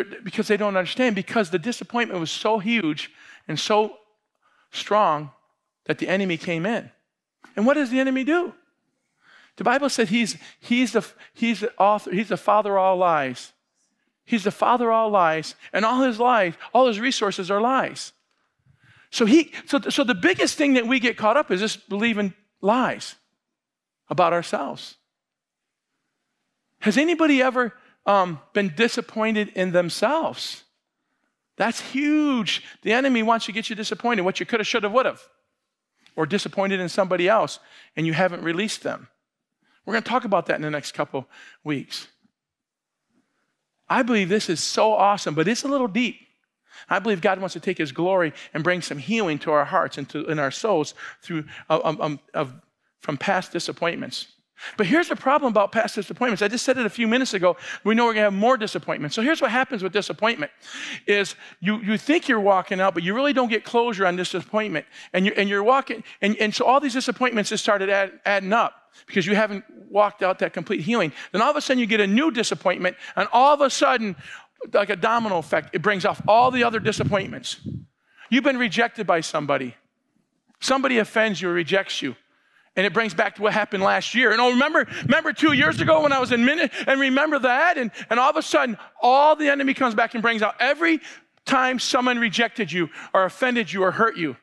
because 0.04 0.48
they 0.48 0.58
don't 0.58 0.78
understand, 0.78 1.16
because 1.16 1.50
the 1.50 1.60
disappointment 1.60 2.20
was 2.20 2.32
so 2.32 2.60
huge 2.60 3.12
and 3.48 3.60
so 3.60 3.98
strong 4.72 5.32
that 5.86 6.00
the 6.00 6.08
enemy 6.08 6.38
came 6.38 6.66
in. 6.66 6.92
And 7.56 7.66
what 7.66 7.75
does 7.75 7.90
the 7.90 8.00
enemy 8.00 8.24
do? 8.24 8.54
The 9.58 9.64
Bible 9.64 9.90
said 9.90 10.10
he's, 10.10 10.38
he's, 10.60 10.92
the, 10.92 11.06
he's 11.34 11.62
the 11.62 11.72
author, 11.78 12.12
he's 12.12 12.30
the 12.30 12.38
father 12.38 12.78
of 12.78 12.84
all 12.84 12.98
lies. 12.98 13.54
He's 14.25 14.44
the 14.44 14.52
father 14.52 14.90
of 14.90 14.96
all 14.96 15.10
lies, 15.10 15.56
and 15.72 15.86
all 15.86 16.02
his 16.02 16.20
lies, 16.20 16.56
all 16.74 16.88
his 16.88 17.00
resources 17.00 17.52
are 17.52 17.62
lies. 17.62 18.12
So 19.12 19.25
he 19.25 19.54
so, 19.66 19.80
so 19.80 20.04
the 20.04 20.16
biggest 20.16 20.58
thing 20.58 20.74
that 20.74 20.88
we 20.88 21.00
get 21.00 21.16
caught 21.16 21.38
up 21.38 21.52
is 21.52 21.62
just 21.62 21.88
believing 21.88 22.34
lies 22.60 23.16
about 24.10 24.34
ourselves. 24.34 24.98
Has 26.80 26.98
anybody 26.98 27.42
ever 27.42 27.74
um, 28.06 28.40
been 28.54 28.74
disappointed 28.76 29.50
in 29.50 29.72
themselves? 29.72 30.64
That's 31.58 31.80
huge. 31.80 32.64
The 32.82 32.94
enemy 32.94 33.24
wants 33.24 33.46
to 33.46 33.52
get 33.52 33.70
you 33.70 33.76
disappointed, 33.76 34.24
what 34.24 34.40
you 34.40 34.46
could 34.46 34.60
have, 34.60 34.68
should 34.68 34.84
have, 34.84 34.92
would 34.92 35.06
have, 35.06 35.22
or 36.16 36.26
disappointed 36.26 36.80
in 36.80 36.90
somebody 36.90 37.30
else, 37.30 37.60
and 37.96 38.06
you 38.06 38.14
haven't 38.14 38.44
released 38.44 38.84
them. 38.84 39.08
We're 39.86 39.94
going 39.94 40.04
to 40.04 40.10
talk 40.10 40.26
about 40.26 40.48
that 40.48 40.56
in 40.56 40.62
the 40.62 40.72
next 40.72 40.94
couple 40.94 41.28
weeks. 41.64 42.08
I 43.88 44.02
believe 44.02 44.30
this 44.30 44.50
is 44.50 44.60
so 44.60 44.94
awesome, 44.94 45.36
but 45.36 45.48
it's 45.48 45.64
a 45.64 45.68
little 45.68 45.88
deep. 45.88 46.20
I 46.90 47.00
believe 47.00 47.22
God 47.22 47.40
wants 47.40 47.54
to 47.54 47.60
take 47.60 47.78
His 47.78 47.92
glory 47.92 48.34
and 48.54 48.64
bring 48.64 48.82
some 48.82 48.98
healing 48.98 49.40
to 49.40 49.52
our 49.52 49.66
hearts 49.66 49.98
and 49.98 50.10
to 50.10 50.26
in 50.26 50.40
our 50.40 50.52
souls 50.52 50.94
through 51.22 51.46
um, 51.70 52.02
um, 52.02 52.20
um, 52.34 52.62
from 53.00 53.18
past 53.18 53.52
disappointments. 53.52 54.28
But 54.78 54.88
here's 54.88 55.10
the 55.10 55.16
problem 55.16 55.52
about 55.52 55.72
past 55.72 55.96
disappointments. 55.96 56.42
I 56.42 56.48
just 56.48 56.66
said 56.66 56.78
it 56.78 56.86
a 56.86 56.90
few 56.90 57.08
minutes 57.08 57.34
ago. 57.34 57.58
We 57.84 57.94
know 57.94 58.06
we're 58.06 58.14
going 58.14 58.24
to 58.24 58.32
have 58.32 58.34
more 58.34 58.58
disappointments. 58.58 59.16
So 59.16 59.22
here's 59.22 59.42
what 59.42 59.52
happens 59.52 59.84
with 59.84 59.92
disappointment 59.92 60.52
is 61.08 61.36
you, 61.60 61.80
you 61.82 61.98
think 61.98 62.28
you're 62.28 62.40
walking 62.40 62.80
out, 62.80 62.94
but 62.94 63.04
you 63.04 63.14
really 63.14 63.34
don't 63.34 63.50
get 63.50 63.64
closure 63.64 64.06
on 64.06 64.16
this 64.16 64.32
disappointment. 64.32 64.86
And 65.14 65.26
you're, 65.26 65.36
and 65.38 65.50
you're 65.50 65.64
walking, 65.64 66.04
and, 66.22 66.38
and 66.38 66.54
so 66.54 66.66
all 66.66 66.80
these 66.80 66.94
disappointments 66.94 67.50
just 67.50 67.64
started 67.64 67.90
add, 67.90 68.14
adding 68.26 68.54
up 68.54 68.74
because 69.08 69.26
you 69.26 69.36
haven't 69.36 69.66
walked 69.90 70.24
out 70.24 70.40
that 70.40 70.54
complete 70.54 70.82
healing. 70.82 71.12
Then 71.32 71.42
all 71.42 71.52
of 71.52 71.58
a 71.58 71.62
sudden 71.62 71.80
you 71.80 71.86
get 71.86 72.00
a 72.00 72.08
new 72.08 72.32
disappointment, 72.32 72.96
and 73.16 73.28
all 73.34 73.54
of 73.54 73.62
a 73.62 73.70
sudden 73.70 74.16
like 74.74 74.90
a 74.90 74.96
domino 74.96 75.38
effect. 75.38 75.70
It 75.74 75.82
brings 75.82 76.06
off 76.06 76.22
all 76.28 76.52
the 76.52 76.64
other 76.64 76.80
disappointments. 76.80 77.60
You've 78.30 78.44
been 78.44 78.58
rejected 78.58 79.06
by 79.06 79.22
somebody. 79.22 79.76
Somebody 80.60 80.98
offends 80.98 81.42
you 81.42 81.50
or 81.50 81.54
rejects 81.54 82.02
you. 82.02 82.16
And 82.75 82.86
it 82.86 82.94
brings 82.94 83.13
back 83.13 83.36
to 83.36 83.41
what 83.41 83.53
happened 83.53 83.84
last 83.84 84.13
year. 84.15 84.32
And 84.32 84.41
oh, 84.41 84.50
remember, 84.50 84.86
remember 85.03 85.32
two 85.32 85.53
years 85.53 85.79
ago 85.79 86.01
when 86.01 86.12
I 86.12 86.20
was 86.20 86.32
in 86.32 86.44
minute, 86.44 86.72
and 86.88 87.00
remember 87.00 87.39
that? 87.39 87.77
And, 87.77 87.91
and 88.10 88.20
all 88.20 88.29
of 88.29 88.36
a 88.36 88.41
sudden, 88.41 88.77
all 89.01 89.36
the 89.36 89.50
enemy 89.50 89.74
comes 89.74 89.96
back 89.96 90.13
and 90.13 90.22
brings 90.22 90.41
out 90.41 90.55
every 90.60 91.00
time 91.46 91.79
someone 91.79 92.20
rejected 92.20 92.72
you 92.72 92.89
or 93.13 93.24
offended 93.24 93.72
you 93.72 93.84
or 93.84 93.91
hurt 93.91 94.17
you. 94.17 94.36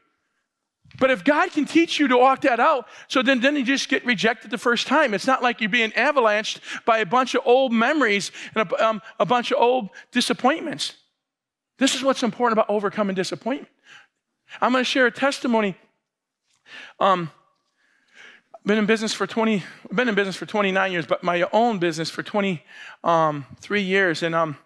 But 0.99 1.11
if 1.11 1.25
God 1.25 1.51
can 1.53 1.65
teach 1.65 1.99
you 1.99 2.09
to 2.09 2.19
walk 2.19 2.43
that 2.43 2.61
out, 2.61 2.87
so 3.09 3.23
then, 3.23 3.41
then 3.41 3.57
you 3.57 3.65
just 3.65 3.89
get 3.89 4.05
rejected 4.05 4.51
the 4.51 4.59
first 4.59 4.87
time. 4.87 5.15
It's 5.15 5.27
not 5.27 5.43
like 5.43 5.61
you're 5.61 5.71
being 5.71 5.91
avalanched 5.93 6.61
by 6.85 6.99
a 6.99 7.07
bunch 7.07 7.35
of 7.35 7.43
old 7.45 7.73
memories 7.73 8.31
and 8.55 8.71
a, 8.71 8.87
um, 8.87 9.03
a 9.19 9.25
bunch 9.25 9.51
of 9.51 9.59
old 9.59 9.89
disappointments. 10.11 10.95
This 11.79 11.95
is 11.95 12.03
what's 12.03 12.23
important 12.23 12.53
about 12.53 12.69
overcoming 12.69 13.17
disappointment. 13.17 13.73
I'm 14.61 14.73
going 14.73 14.85
to 14.85 14.89
share 14.89 15.07
a 15.07 15.11
testimony. 15.11 15.77
Um, 17.01 17.31
been 18.65 18.79
in 18.79 18.87
business 18.87 19.13
for 19.13 19.27
20, 19.27 19.63
been 19.93 20.09
in 20.09 20.15
business 20.15 20.37
for 20.37 20.47
29 20.47 20.93
years, 20.93 21.07
but 21.07 21.23
my 21.23 21.43
own 21.53 21.79
business 21.79 22.11
for 22.11 22.23
23 22.23 22.63
um, 23.05 23.45
years, 23.71 24.23
and 24.23 24.35
um, 24.35 24.57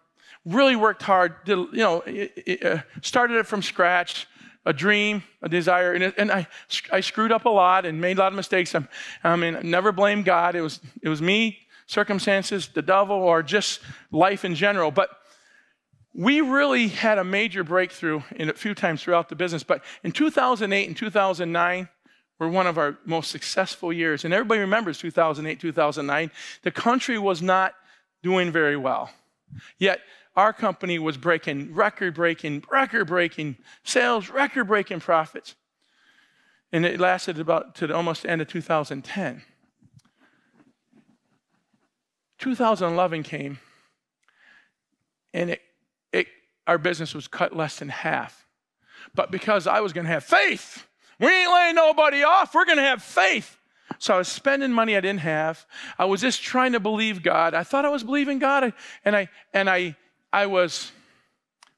really 0.45 0.76
worked 0.76 1.03
hard. 1.03 1.45
Did, 1.45 1.59
you 1.59 1.79
know, 1.79 2.00
it, 2.03 2.33
it, 2.37 2.83
started 3.03 3.38
it 3.38 3.47
from 3.47 3.62
scratch 3.62 4.26
a 4.67 4.73
dream, 4.73 5.23
a 5.43 5.49
desire, 5.49 5.93
and, 5.93 6.03
it, 6.03 6.15
and 6.19 6.31
I, 6.33 6.47
I 6.91 7.00
screwed 7.00 7.31
up 7.31 7.45
a 7.45 7.49
lot 7.49 7.87
and 7.87 8.00
made 8.00 8.19
a 8.19 8.21
lot 8.21 8.33
of 8.33 8.35
mistakes. 8.35 8.75
I, 8.75 8.87
I 9.23 9.37
mean, 9.37 9.59
never 9.62 9.93
blame 9.93 10.25
God. 10.25 10.57
It 10.57 10.61
was, 10.61 10.81
it 11.00 11.09
was 11.09 11.23
me, 11.23 11.59
circumstances, 11.87 12.69
the 12.75 12.83
devil, 12.83 13.17
or 13.17 13.45
just 13.45 13.81
life 14.11 14.45
in 14.45 14.57
general. 14.57 14.91
But 14.91 15.11
we 16.12 16.41
really 16.41 16.88
had 16.88 17.19
a 17.19 17.25
major 17.25 17.62
breakthrough 17.62 18.23
in 18.35 18.49
a 18.49 18.55
few 18.55 18.75
times 18.75 19.03
throughout 19.03 19.29
the 19.29 19.37
business. 19.37 19.62
But 19.62 19.85
in 20.03 20.11
2008 20.11 20.88
and 20.88 20.97
2009 20.97 21.88
were 22.38 22.49
one 22.49 22.66
of 22.66 22.78
our 22.78 22.99
most 23.05 23.31
successful 23.31 23.93
years. 23.93 24.25
And 24.25 24.35
everybody 24.35 24.61
remembers 24.61 24.99
2008, 24.99 25.61
2009. 25.61 26.31
The 26.62 26.71
country 26.71 27.19
was 27.19 27.40
not 27.40 27.75
doing 28.23 28.52
very 28.52 28.76
well. 28.76 29.11
Yet 29.78 30.00
our 30.35 30.52
company 30.52 30.99
was 30.99 31.16
breaking 31.16 31.75
record 31.75 32.14
breaking, 32.14 32.64
record 32.71 33.07
breaking 33.07 33.57
sales, 33.85 34.28
record 34.28 34.64
breaking 34.64 35.00
profits. 35.00 35.55
And 36.73 36.85
it 36.85 37.00
lasted 37.00 37.38
about 37.38 37.75
to 37.76 37.87
the 37.87 37.95
almost 37.95 38.26
end 38.26 38.43
of 38.43 38.49
2010. 38.49 39.43
2011 42.38 43.23
came, 43.23 43.59
and 45.33 45.50
it, 45.50 45.62
it, 46.12 46.26
our 46.66 46.76
business 46.76 47.14
was 47.14 47.28
cut 47.28 47.57
less 47.57 47.78
than 47.78 47.88
half. 47.88 48.47
But 49.14 49.31
because 49.31 49.66
I 49.66 49.81
was 49.81 49.93
going 49.93 50.07
to 50.07 50.12
have 50.12 50.25
faith, 50.25 50.87
we 51.18 51.28
ain't 51.28 51.52
laying 51.52 51.75
nobody 51.75 52.23
off. 52.23 52.54
We're 52.54 52.64
going 52.64 52.78
to 52.78 52.85
have 52.85 53.02
faith. 53.02 53.58
So 53.99 54.14
I 54.14 54.18
was 54.18 54.28
spending 54.28 54.73
money 54.73 54.96
I 54.96 55.00
didn't 55.00 55.20
have. 55.20 55.64
I 55.99 56.04
was 56.04 56.20
just 56.20 56.42
trying 56.42 56.73
to 56.73 56.80
believe 56.80 57.23
God. 57.23 57.54
I 57.54 57.62
thought 57.62 57.85
I 57.85 57.88
was 57.88 58.02
believing 58.04 58.38
God, 58.38 58.73
and 59.04 59.16
I 59.16 59.28
and 59.54 59.70
I 59.70 59.96
I 60.32 60.46
was 60.46 60.92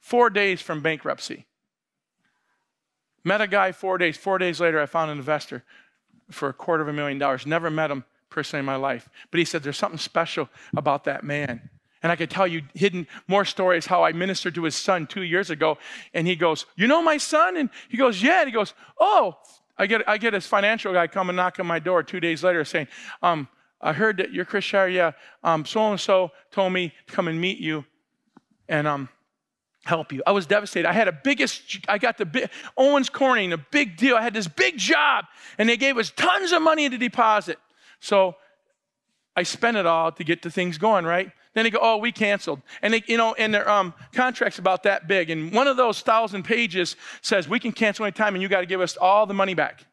four 0.01 0.31
days 0.31 0.61
from 0.61 0.81
bankruptcy. 0.81 1.47
Met 3.25 3.41
a 3.41 3.47
guy 3.47 3.73
four 3.73 3.99
days. 3.99 4.17
Four 4.17 4.39
days 4.39 4.59
later, 4.59 4.81
I 4.81 4.87
found 4.87 5.11
an 5.11 5.19
investor 5.19 5.65
for 6.31 6.49
a 6.49 6.53
quarter 6.53 6.83
of 6.83 6.89
a 6.89 6.93
million 6.93 7.19
dollars. 7.19 7.47
Never 7.47 7.71
met 7.71 7.91
him 7.91 8.05
personally 8.31 8.61
in 8.61 8.67
my 8.67 8.77
life. 8.77 9.09
But 9.31 9.39
he 9.39 9.45
said, 9.45 9.63
There's 9.63 9.77
something 9.77 9.99
special 9.99 10.49
about 10.77 11.05
that 11.05 11.25
man. 11.25 11.71
And 12.09 12.13
I 12.15 12.17
could 12.17 12.31
tell 12.31 12.47
you 12.47 12.63
hidden 12.73 13.07
more 13.27 13.45
stories 13.45 13.85
how 13.85 14.03
I 14.03 14.13
ministered 14.13 14.55
to 14.55 14.65
his 14.65 14.75
son 14.75 15.07
two 15.07 15.25
years 15.25 15.51
ago. 15.51 15.77
And 16.15 16.27
he 16.27 16.37
goes, 16.37 16.65
You 16.75 16.87
know 16.87 17.03
my 17.03 17.19
son? 17.19 17.59
And 17.59 17.69
he 17.91 17.99
goes, 17.99 18.23
Yeah. 18.23 18.41
And 18.41 18.49
he 18.49 18.53
goes, 18.55 18.73
Oh, 18.99 19.37
I 19.77 19.87
get, 19.87 20.09
I 20.09 20.17
get 20.17 20.33
his 20.33 20.47
financial 20.47 20.95
guy 20.95 21.07
come 21.07 21.29
and 21.29 21.37
knock 21.37 21.61
on 21.61 21.67
my 21.67 21.79
door 21.79 22.03
two 22.03 22.19
days 22.19 22.43
later 22.43 22.65
saying, 22.65 22.89
um, 23.23 23.47
I 23.79 23.93
heard 23.93 24.17
that 24.17 24.33
you're 24.33 24.47
Kris 24.47 24.65
Chayer. 24.65 24.91
Yeah. 24.91 25.13
So 25.65 25.91
and 25.91 26.01
so 26.01 26.31
told 26.51 26.73
me 26.73 26.95
to 27.09 27.13
come 27.13 27.29
and 27.29 27.39
meet 27.39 27.59
you 27.59 27.85
and 28.71 28.87
um, 28.87 29.11
help 29.85 30.11
you. 30.11 30.23
I 30.27 30.33
was 30.33 30.47
devastated. 30.47 30.89
I 30.89 30.95
had 30.95 31.09
a 31.09 31.13
biggest, 31.13 31.81
I 31.91 31.99
got 31.99 32.17
the 32.17 32.25
big, 32.25 32.49
Owens 32.79 33.11
Corning, 33.11 33.53
a 33.53 33.59
big 33.59 33.99
deal. 33.99 34.17
I 34.17 34.23
had 34.23 34.33
this 34.33 34.49
big 34.49 34.79
job, 34.79 35.27
and 35.59 35.69
they 35.69 35.77
gave 35.77 35.99
us 35.99 36.11
tons 36.11 36.53
of 36.53 36.63
money 36.63 36.89
to 36.89 36.97
deposit. 36.97 37.59
So 38.01 38.37
I 39.37 39.43
spent 39.43 39.77
it 39.77 39.85
all 39.85 40.11
to 40.11 40.25
get 40.25 40.41
the 40.41 40.51
things 40.51 40.79
going, 40.79 41.05
right? 41.05 41.33
Then 41.59 41.65
they 41.65 41.71
go, 41.71 41.81
oh, 41.83 41.97
we 41.97 42.13
canceled. 42.13 42.63
And 42.83 42.95
they, 42.95 43.03
you 43.09 43.17
know, 43.17 43.35
and 43.35 43.53
their 43.53 43.69
um, 43.69 43.93
contract's 44.13 44.61
about 44.61 44.85
that 44.85 45.09
big. 45.09 45.29
And 45.29 45.53
one 45.53 45.67
of 45.67 45.77
those 45.77 46.03
thousand 46.03 46.45
pages 46.45 46.95
says, 47.21 47.49
we 47.49 47.59
can 47.59 47.73
cancel 47.73 48.05
anytime, 48.05 48.37
and 48.37 48.43
you 48.43 48.49
got 48.49 48.61
to 48.61 48.67
give 48.67 48.81
us 48.81 48.97
all 48.97 49.27
the 49.27 49.35
money 49.35 49.55
back. 49.55 49.85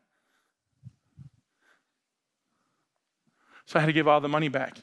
So 3.66 3.80
I 3.80 3.82
had 3.82 3.88
to 3.88 3.94
give 3.94 4.08
all 4.08 4.22
the 4.22 4.30
money 4.30 4.48
back. 4.48 4.78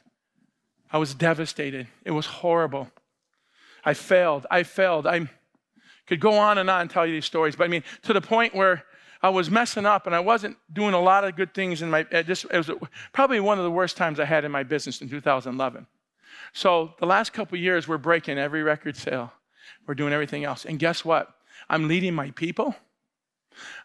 I 0.91 0.97
was 0.97 1.13
devastated. 1.15 1.87
It 2.03 2.11
was 2.11 2.25
horrible. 2.25 2.91
I 3.85 3.93
failed. 3.93 4.45
I 4.51 4.63
failed. 4.63 5.07
I 5.07 5.29
could 6.05 6.19
go 6.19 6.33
on 6.33 6.57
and 6.57 6.69
on 6.69 6.81
and 6.81 6.89
tell 6.89 7.05
you 7.05 7.13
these 7.13 7.23
stories, 7.23 7.55
but 7.55 7.63
I 7.63 7.67
mean, 7.69 7.83
to 8.01 8.11
the 8.11 8.19
point 8.19 8.53
where 8.53 8.83
I 9.21 9.29
was 9.29 9.49
messing 9.49 9.85
up 9.85 10.05
and 10.05 10.13
I 10.13 10.19
wasn't 10.19 10.57
doing 10.73 10.93
a 10.93 10.99
lot 10.99 11.23
of 11.23 11.37
good 11.37 11.53
things 11.53 11.81
in 11.81 11.89
my, 11.89 12.03
just, 12.03 12.43
it 12.51 12.57
was 12.57 12.69
probably 13.13 13.39
one 13.39 13.57
of 13.57 13.63
the 13.63 13.71
worst 13.71 13.95
times 13.95 14.19
I 14.19 14.25
had 14.25 14.43
in 14.43 14.51
my 14.51 14.63
business 14.63 15.01
in 15.01 15.07
2011. 15.07 15.87
So 16.51 16.93
the 16.99 17.05
last 17.05 17.33
couple 17.33 17.57
years, 17.57 17.87
we're 17.87 17.97
breaking 17.97 18.37
every 18.37 18.63
record 18.63 18.97
sale. 18.97 19.31
We're 19.87 19.95
doing 19.95 20.13
everything 20.13 20.43
else. 20.43 20.65
And 20.65 20.77
guess 20.79 21.05
what? 21.05 21.29
I'm 21.69 21.87
leading 21.87 22.13
my 22.13 22.31
people 22.31 22.75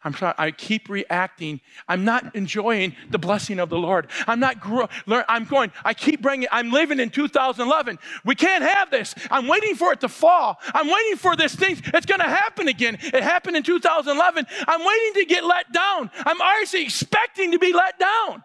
I'm 0.05 0.13
trying, 0.13 0.35
I 0.39 0.51
keep 0.51 0.89
reacting. 0.89 1.61
I'm 1.87 2.05
not 2.05 2.35
enjoying 2.35 2.95
the 3.11 3.19
blessing 3.19 3.59
of 3.59 3.69
the 3.69 3.79
Lord. 3.79 4.09
I'm 4.27 4.41
not 4.41 4.61
grow, 4.61 4.89
I'm 5.07 5.45
going, 5.45 5.73
I 5.85 5.95
keep 5.95 6.23
bringing, 6.23 6.49
I'm 6.51 6.71
living 6.71 7.01
in 7.01 7.11
2011. 7.11 7.99
We 8.25 8.35
can't 8.35 8.65
have 8.65 8.91
this. 8.91 9.15
I'm 9.31 9.47
waiting 9.47 9.75
for 9.75 9.93
it 9.93 10.01
to 10.01 10.09
fall. 10.09 10.59
I'm 10.75 10.87
waiting 10.87 11.17
for 11.17 11.37
this 11.37 11.55
thing. 11.55 11.81
It's 11.87 12.07
going 12.07 12.21
to 12.21 12.29
happen 12.29 12.69
again. 12.69 12.99
It 13.01 13.23
happened 13.23 13.57
in 13.57 13.63
2011. 13.63 14.47
I'm 14.67 14.81
waiting 14.81 15.15
to 15.15 15.25
get 15.27 15.45
let 15.45 15.73
down. 15.73 16.11
I'm 16.15 16.41
actually 16.41 16.85
expecting 16.85 17.53
to 17.53 17.59
be 17.59 17.73
let 17.73 17.99
down. 17.99 18.45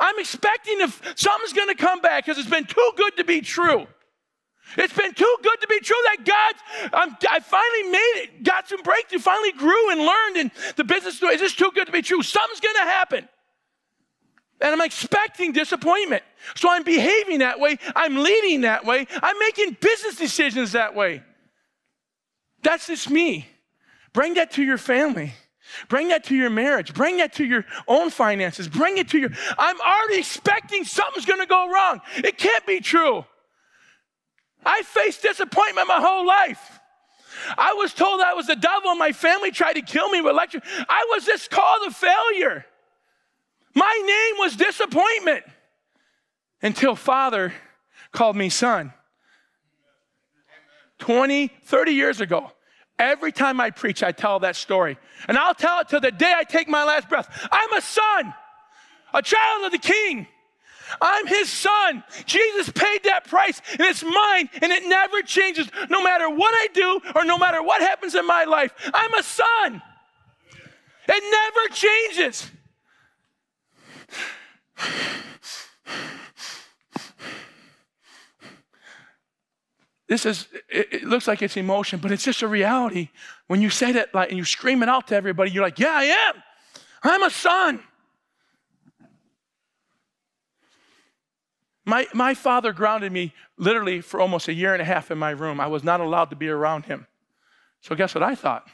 I'm 0.00 0.18
expecting 0.18 0.80
if 0.80 1.00
something's 1.16 1.52
going 1.52 1.68
to 1.68 1.74
come 1.74 2.00
back 2.00 2.24
because 2.24 2.38
it's 2.38 2.50
been 2.50 2.64
too 2.64 2.90
good 2.96 3.16
to 3.16 3.24
be 3.24 3.40
true. 3.40 3.86
It's 4.76 4.92
been 4.92 5.14
too 5.14 5.36
good 5.42 5.60
to 5.60 5.66
be 5.66 5.80
true 5.80 5.96
that 6.04 6.24
God, 6.24 6.92
I'm, 6.92 7.16
I 7.30 7.40
finally 7.40 7.90
made 7.90 8.22
it, 8.22 8.42
got 8.42 8.68
some 8.68 8.82
breakthrough, 8.82 9.18
finally 9.18 9.52
grew 9.52 9.90
and 9.92 10.00
learned, 10.00 10.36
and 10.36 10.50
the 10.76 10.84
business 10.84 11.22
is 11.22 11.40
just 11.40 11.58
too 11.58 11.70
good 11.74 11.86
to 11.86 11.92
be 11.92 12.02
true. 12.02 12.22
Something's 12.22 12.60
going 12.60 12.74
to 12.74 12.90
happen. 12.90 13.28
And 14.60 14.72
I'm 14.72 14.80
expecting 14.80 15.52
disappointment. 15.52 16.22
So 16.56 16.68
I'm 16.68 16.82
behaving 16.82 17.38
that 17.38 17.60
way. 17.60 17.78
I'm 17.94 18.16
leading 18.16 18.62
that 18.62 18.84
way. 18.84 19.06
I'm 19.22 19.38
making 19.38 19.76
business 19.80 20.16
decisions 20.16 20.72
that 20.72 20.94
way. 20.94 21.22
That's 22.62 22.88
just 22.88 23.08
me. 23.08 23.46
Bring 24.12 24.34
that 24.34 24.50
to 24.52 24.64
your 24.64 24.78
family. 24.78 25.32
Bring 25.88 26.08
that 26.08 26.24
to 26.24 26.34
your 26.34 26.50
marriage. 26.50 26.94
Bring 26.94 27.18
that 27.18 27.34
to 27.34 27.44
your 27.44 27.64
own 27.86 28.10
finances. 28.10 28.68
Bring 28.68 28.98
it 28.98 29.08
to 29.10 29.18
your. 29.18 29.30
I'm 29.56 29.80
already 29.80 30.18
expecting 30.18 30.84
something's 30.84 31.26
going 31.26 31.40
to 31.40 31.46
go 31.46 31.70
wrong. 31.70 32.00
It 32.16 32.38
can't 32.38 32.66
be 32.66 32.80
true. 32.80 33.24
I 34.64 34.82
faced 34.82 35.22
disappointment 35.22 35.88
my 35.88 36.00
whole 36.00 36.26
life. 36.26 36.80
I 37.56 37.74
was 37.74 37.94
told 37.94 38.20
I 38.20 38.34
was 38.34 38.46
the 38.46 38.56
devil 38.56 38.94
my 38.94 39.12
family 39.12 39.50
tried 39.50 39.74
to 39.74 39.82
kill 39.82 40.08
me 40.08 40.20
with 40.20 40.34
lecture. 40.34 40.60
I 40.88 41.06
was 41.14 41.24
just 41.24 41.50
called 41.50 41.86
a 41.86 41.90
failure. 41.90 42.64
My 43.74 44.02
name 44.04 44.40
was 44.40 44.56
disappointment 44.56 45.44
until 46.62 46.96
father 46.96 47.52
called 48.12 48.36
me 48.36 48.48
son. 48.48 48.92
20, 50.98 51.48
30 51.48 51.92
years 51.92 52.20
ago. 52.20 52.50
Every 52.98 53.30
time 53.30 53.60
I 53.60 53.70
preach, 53.70 54.02
I 54.02 54.12
tell 54.12 54.40
that 54.40 54.56
story. 54.56 54.98
And 55.28 55.38
I'll 55.38 55.54
tell 55.54 55.80
it 55.80 55.88
till 55.88 56.00
the 56.00 56.10
day 56.10 56.32
I 56.36 56.44
take 56.44 56.68
my 56.68 56.84
last 56.84 57.08
breath. 57.08 57.28
I'm 57.52 57.72
a 57.72 57.80
son, 57.80 58.34
a 59.14 59.22
child 59.22 59.64
of 59.66 59.72
the 59.72 59.78
king. 59.78 60.26
I'm 61.00 61.26
his 61.26 61.50
son. 61.50 62.02
Jesus 62.24 62.70
paid 62.70 63.04
that 63.04 63.26
price 63.26 63.60
and 63.72 63.82
it's 63.82 64.02
mine 64.02 64.48
and 64.62 64.72
it 64.72 64.86
never 64.86 65.20
changes 65.22 65.68
no 65.90 66.02
matter 66.02 66.30
what 66.30 66.54
I 66.54 66.68
do 66.72 67.00
or 67.14 67.24
no 67.24 67.36
matter 67.38 67.62
what 67.62 67.82
happens 67.82 68.14
in 68.14 68.26
my 68.26 68.44
life. 68.44 68.72
I'm 68.94 69.14
a 69.14 69.22
son. 69.22 69.82
It 71.08 71.22
never 71.30 71.74
changes. 71.74 72.50
This 80.08 80.24
is, 80.24 80.48
it, 80.70 80.88
it, 80.92 81.04
looks 81.04 81.28
like 81.28 81.42
it's 81.42 81.56
emotion, 81.56 82.00
but 82.00 82.10
it's 82.10 82.24
just 82.24 82.40
a 82.40 82.48
reality. 82.48 83.10
When 83.46 83.60
you 83.60 83.68
say 83.68 83.92
that 83.92 84.14
like, 84.14 84.30
and 84.30 84.38
you 84.38 84.44
scream 84.44 84.82
it 84.82 84.88
out 84.88 85.08
to 85.08 85.14
everybody, 85.14 85.50
you're 85.50 85.62
like, 85.62 85.78
yeah, 85.78 85.92
I 85.92 86.04
am. 86.04 86.42
I'm 87.02 87.22
a 87.22 87.30
son. 87.30 87.80
My, 91.84 92.06
my 92.14 92.34
father 92.34 92.72
grounded 92.72 93.12
me 93.12 93.34
literally 93.58 94.00
for 94.00 94.20
almost 94.20 94.48
a 94.48 94.54
year 94.54 94.72
and 94.72 94.80
a 94.80 94.84
half 94.84 95.10
in 95.10 95.18
my 95.18 95.30
room. 95.30 95.60
I 95.60 95.66
was 95.66 95.84
not 95.84 96.00
allowed 96.00 96.30
to 96.30 96.36
be 96.36 96.48
around 96.48 96.86
him. 96.86 97.06
So, 97.80 97.94
guess 97.94 98.14
what 98.14 98.22
I 98.22 98.34
thought? 98.34 98.66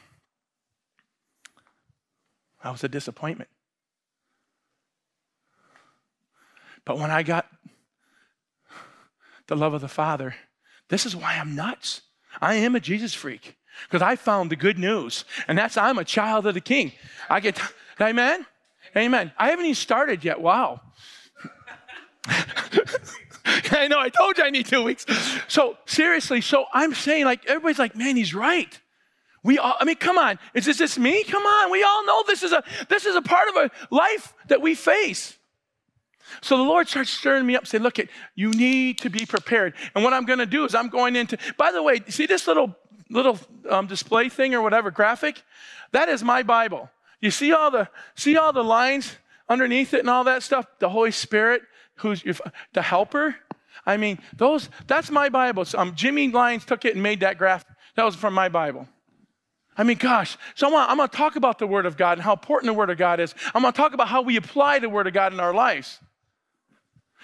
I 2.63 2.71
was 2.71 2.83
a 2.83 2.89
disappointment. 2.89 3.49
But 6.83 6.97
when 6.97 7.11
I 7.11 7.23
got 7.23 7.47
the 9.47 9.55
love 9.55 9.73
of 9.73 9.81
the 9.81 9.87
Father, 9.87 10.35
this 10.89 11.05
is 11.05 11.15
why 11.15 11.35
I'm 11.35 11.55
nuts. 11.55 12.01
I 12.41 12.55
am 12.55 12.75
a 12.75 12.79
Jesus 12.79 13.13
freak 13.13 13.55
because 13.83 14.01
I 14.01 14.15
found 14.15 14.49
the 14.51 14.55
good 14.55 14.77
news, 14.77 15.25
and 15.47 15.57
that's 15.57 15.77
I'm 15.77 15.97
a 15.97 16.05
child 16.05 16.45
of 16.45 16.53
the 16.53 16.61
King. 16.61 16.91
I 17.29 17.39
get, 17.39 17.59
amen? 17.99 18.45
Amen. 18.95 19.31
I 19.37 19.49
haven't 19.49 19.65
even 19.65 19.75
started 19.75 20.23
yet. 20.23 20.39
Wow. 20.39 20.81
I 23.71 23.87
know, 23.87 23.99
I 23.99 24.09
told 24.09 24.37
you 24.37 24.43
I 24.43 24.49
need 24.49 24.65
two 24.65 24.83
weeks. 24.83 25.05
So, 25.47 25.77
seriously, 25.85 26.41
so 26.41 26.65
I'm 26.73 26.93
saying, 26.93 27.25
like, 27.25 27.45
everybody's 27.45 27.79
like, 27.79 27.95
man, 27.95 28.15
he's 28.15 28.33
right. 28.33 28.79
We 29.43 29.59
all, 29.59 29.75
I 29.79 29.85
mean, 29.85 29.97
come 29.97 30.17
on. 30.17 30.39
Is 30.55 30.65
this 30.65 30.79
just 30.79 30.97
me? 30.97 31.23
Come 31.23 31.43
on. 31.43 31.71
We 31.71 31.83
all 31.83 32.03
know 32.05 32.23
this 32.25 32.41
is 32.41 32.51
a 32.51 32.63
this 32.89 33.05
is 33.05 33.15
a 33.15 33.21
part 33.21 33.47
of 33.49 33.55
a 33.55 33.71
life 33.93 34.33
that 34.47 34.59
we 34.59 34.73
face. 34.73 35.37
So 36.41 36.57
the 36.57 36.63
Lord 36.63 36.87
starts 36.87 37.09
stirring 37.09 37.45
me 37.45 37.55
up, 37.55 37.67
saying, 37.67 37.83
Look, 37.83 37.97
you 38.35 38.51
need 38.51 38.99
to 38.99 39.09
be 39.09 39.25
prepared. 39.25 39.73
And 39.93 40.03
what 40.03 40.13
I'm 40.13 40.25
going 40.25 40.39
to 40.39 40.45
do 40.45 40.65
is 40.65 40.75
I'm 40.75 40.89
going 40.89 41.15
into, 41.15 41.37
by 41.57 41.71
the 41.71 41.83
way, 41.83 42.01
see 42.07 42.25
this 42.25 42.47
little 42.47 42.75
little 43.09 43.39
um, 43.69 43.87
display 43.87 44.29
thing 44.29 44.53
or 44.53 44.61
whatever 44.61 44.91
graphic? 44.91 45.43
That 45.91 46.09
is 46.09 46.23
my 46.23 46.43
Bible. 46.43 46.89
You 47.21 47.31
see 47.31 47.53
all 47.53 47.71
the 47.71 47.89
see 48.15 48.37
all 48.37 48.53
the 48.53 48.63
lines 48.63 49.15
underneath 49.47 49.93
it 49.93 50.01
and 50.01 50.09
all 50.09 50.23
that 50.25 50.43
stuff? 50.43 50.65
The 50.79 50.89
Holy 50.89 51.11
Spirit, 51.11 51.61
who's 51.95 52.23
the 52.73 52.81
helper. 52.81 53.35
I 53.85 53.97
mean, 53.97 54.19
those 54.35 54.69
that's 54.87 55.11
my 55.11 55.29
Bible. 55.29 55.65
So, 55.65 55.79
um, 55.79 55.95
Jimmy 55.95 56.29
Lyons 56.29 56.65
took 56.65 56.85
it 56.85 56.93
and 56.93 57.03
made 57.03 57.21
that 57.21 57.37
graph. 57.37 57.65
That 57.95 58.03
was 58.03 58.15
from 58.15 58.33
my 58.33 58.49
Bible. 58.49 58.87
I 59.77 59.83
mean, 59.83 59.97
gosh, 59.97 60.37
so 60.55 60.73
I'm 60.75 60.97
going 60.97 61.09
to 61.09 61.15
talk 61.15 61.35
about 61.35 61.59
the 61.59 61.67
Word 61.67 61.85
of 61.85 61.97
God 61.97 62.13
and 62.13 62.21
how 62.21 62.31
important 62.31 62.71
the 62.71 62.77
Word 62.77 62.89
of 62.89 62.97
God 62.97 63.19
is. 63.19 63.35
I'm 63.53 63.61
going 63.61 63.73
to 63.73 63.77
talk 63.77 63.93
about 63.93 64.07
how 64.07 64.21
we 64.21 64.37
apply 64.37 64.79
the 64.79 64.87
Word 64.87 65.05
of 65.05 65.13
God 65.13 65.33
in 65.33 65.39
our 65.41 65.53
lives. 65.53 65.99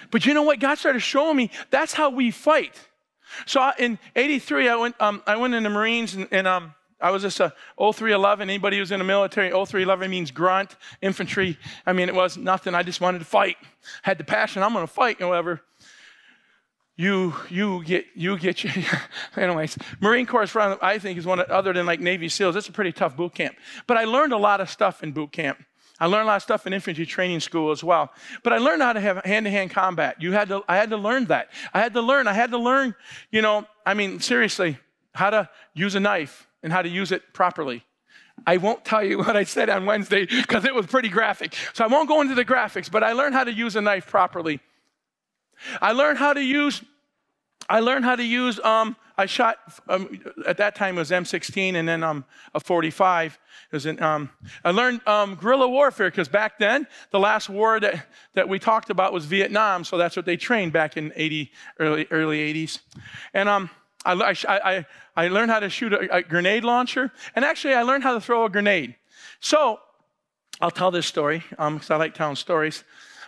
But 0.10 0.26
you 0.26 0.34
know 0.34 0.44
what? 0.44 0.60
God 0.60 0.78
started 0.78 1.02
showing 1.02 1.38
me 1.38 1.52
that's 1.70 1.94
how 1.94 2.10
we 2.10 2.32
fight. 2.32 2.76
So 3.46 3.62
I, 3.62 3.74
in 3.80 4.00
83, 4.16 4.70
I 4.70 4.76
went, 4.76 4.96
um, 5.00 5.22
I 5.26 5.36
went 5.38 5.54
in 5.54 5.64
the 5.64 5.70
Marines 5.70 6.16
and, 6.16 6.28
and 6.32 6.48
um, 6.48 6.74
I 7.00 7.12
was 7.12 7.24
just 7.24 7.40
a 7.40 7.54
0311. 7.78 8.50
Anybody 8.50 8.78
who's 8.78 8.92
in 8.92 9.00
the 9.00 9.06
military, 9.06 9.50
0311 9.50 10.10
means 10.10 10.32
grunt, 10.32 10.76
infantry. 11.02 11.58
I 11.86 11.94
mean, 11.94 12.10
it 12.10 12.16
was 12.16 12.38
nothing. 12.38 12.76
I 12.76 12.84
just 12.84 13.02
wanted 13.02 13.20
to 13.20 13.26
fight. 13.26 13.58
Had 14.04 14.18
the 14.18 14.24
passion, 14.24 14.64
I'm 14.64 14.74
going 14.74 14.86
to 14.86 14.94
fight, 14.94 15.20
however. 15.20 15.62
You, 16.98 17.34
you 17.50 17.84
get, 17.84 18.06
you 18.14 18.38
get, 18.38 18.64
anyways, 19.36 19.78
Marine 20.02 20.28
Corps, 20.28 20.46
I 20.82 21.00
think, 21.00 21.18
is 21.18 21.26
one, 21.26 21.40
of, 21.40 21.50
other 21.50 21.74
than 21.74 21.86
like 21.86 22.00
Navy 22.00 22.30
SEALs, 22.30 22.56
it's 22.56 22.70
a 22.70 22.72
pretty 22.72 22.92
tough 22.92 23.16
boot 23.16 23.34
camp. 23.34 23.56
But 23.88 23.98
I 23.98 24.04
learned 24.04 24.34
a 24.34 24.38
lot 24.38 24.62
of 24.62 24.70
stuff 24.70 25.02
in 25.02 25.12
boot 25.12 25.32
camp. 25.32 25.64
I 26.02 26.08
learned 26.08 26.24
a 26.24 26.26
lot 26.26 26.38
of 26.38 26.42
stuff 26.42 26.66
in 26.66 26.74
infantry 26.74 27.06
training 27.06 27.42
school 27.42 27.70
as 27.70 27.84
well. 27.84 28.12
But 28.42 28.54
I 28.54 28.58
learned 28.58 28.82
how 28.82 28.92
to 28.92 29.00
have 29.00 29.24
hand-to-hand 29.24 29.70
combat. 29.70 30.20
You 30.20 30.32
had 30.32 30.50
to, 30.50 30.64
I 30.68 30.76
had 30.76 30.90
to 30.90 30.98
learn 30.98 31.26
that. 31.26 31.50
I 31.76 31.80
had 31.80 31.94
to 31.94 32.02
learn. 32.02 32.28
I 32.28 32.34
had 32.34 32.50
to 32.50 32.58
learn, 32.58 32.96
you 33.32 33.44
know, 33.44 33.68
I 33.86 33.94
mean, 33.94 34.20
seriously, 34.20 34.80
how 35.14 35.30
to 35.30 35.48
use 35.76 35.94
a 35.94 36.00
knife 36.00 36.48
and 36.64 36.74
how 36.74 36.82
to 36.82 36.90
use 36.90 37.12
it 37.12 37.34
properly. 37.34 37.86
I 38.48 38.58
won't 38.58 38.84
tell 38.84 39.04
you 39.04 39.18
what 39.20 39.38
I 39.38 39.44
said 39.44 39.70
on 39.70 39.86
Wednesday 39.86 40.26
because 40.26 40.66
it 40.66 40.74
was 40.74 40.88
pretty 40.88 41.10
graphic. 41.10 41.56
So 41.74 41.84
I 41.84 41.88
won't 41.88 42.08
go 42.08 42.20
into 42.22 42.34
the 42.34 42.46
graphics, 42.46 42.90
but 42.90 43.04
I 43.04 43.14
learned 43.14 43.36
how 43.36 43.44
to 43.44 43.54
use 43.54 43.76
a 43.76 43.82
knife 43.82 44.08
properly. 44.08 44.60
I 45.84 45.92
learned 45.92 46.18
how 46.18 46.34
to 46.34 46.42
use, 46.42 46.84
I 47.70 47.80
learned 47.80 48.06
how 48.06 48.16
to 48.16 48.24
use 48.24 48.60
um, 48.60 48.96
I 49.22 49.28
shot, 49.28 49.58
um, 49.88 50.20
at 50.48 50.58
that 50.58 50.74
time 50.74 50.96
it 50.96 51.00
was 51.00 51.12
M16 51.12 51.76
and 51.76 51.88
then 51.88 52.04
um, 52.04 52.26
a 52.56 52.60
45. 52.60 53.38
It 53.72 53.76
was 53.76 53.86
in, 53.86 54.02
um, 54.02 54.32
I 54.66 54.72
learned 54.72 55.06
um, 55.08 55.36
guerrilla 55.36 55.68
warfare 55.68 56.10
because 56.10 56.28
back 56.28 56.58
then, 56.58 56.88
the 57.12 57.20
last 57.20 57.48
war 57.48 57.80
that, 57.80 58.08
that 58.34 58.50
we 58.50 58.58
talked 58.58 58.90
about 58.90 59.14
was 59.14 59.26
Vietnam, 59.26 59.84
so 59.84 59.98
that's 59.98 60.16
what 60.16 60.26
they 60.26 60.38
trained 60.38 60.74
back 60.74 60.98
in 60.98 61.14
80, 61.16 61.52
early, 61.80 62.08
early 62.10 62.54
80s. 62.54 62.80
And 63.34 63.48
um, 63.48 63.70
I, 64.04 64.36
I, 64.48 64.86
I 65.16 65.28
learned 65.28 65.52
how 65.52 65.60
to 65.60 65.70
shoot 65.70 65.94
a, 65.94 66.16
a 66.16 66.24
grenade 66.24 66.64
launcher, 66.64 67.12
and 67.36 67.46
actually 67.46 67.76
I 67.76 67.84
learned 67.84 68.04
how 68.04 68.16
to 68.16 68.22
throw 68.22 68.46
a 68.46 68.50
grenade. 68.50 68.96
So 69.40 69.80
I'll 70.60 70.72
tell 70.72 70.90
this 70.90 71.06
story 71.06 71.44
because 71.50 71.90
um, 71.90 71.96
I 71.96 71.96
like 71.98 72.16
telling 72.16 72.36
stories. 72.36 72.84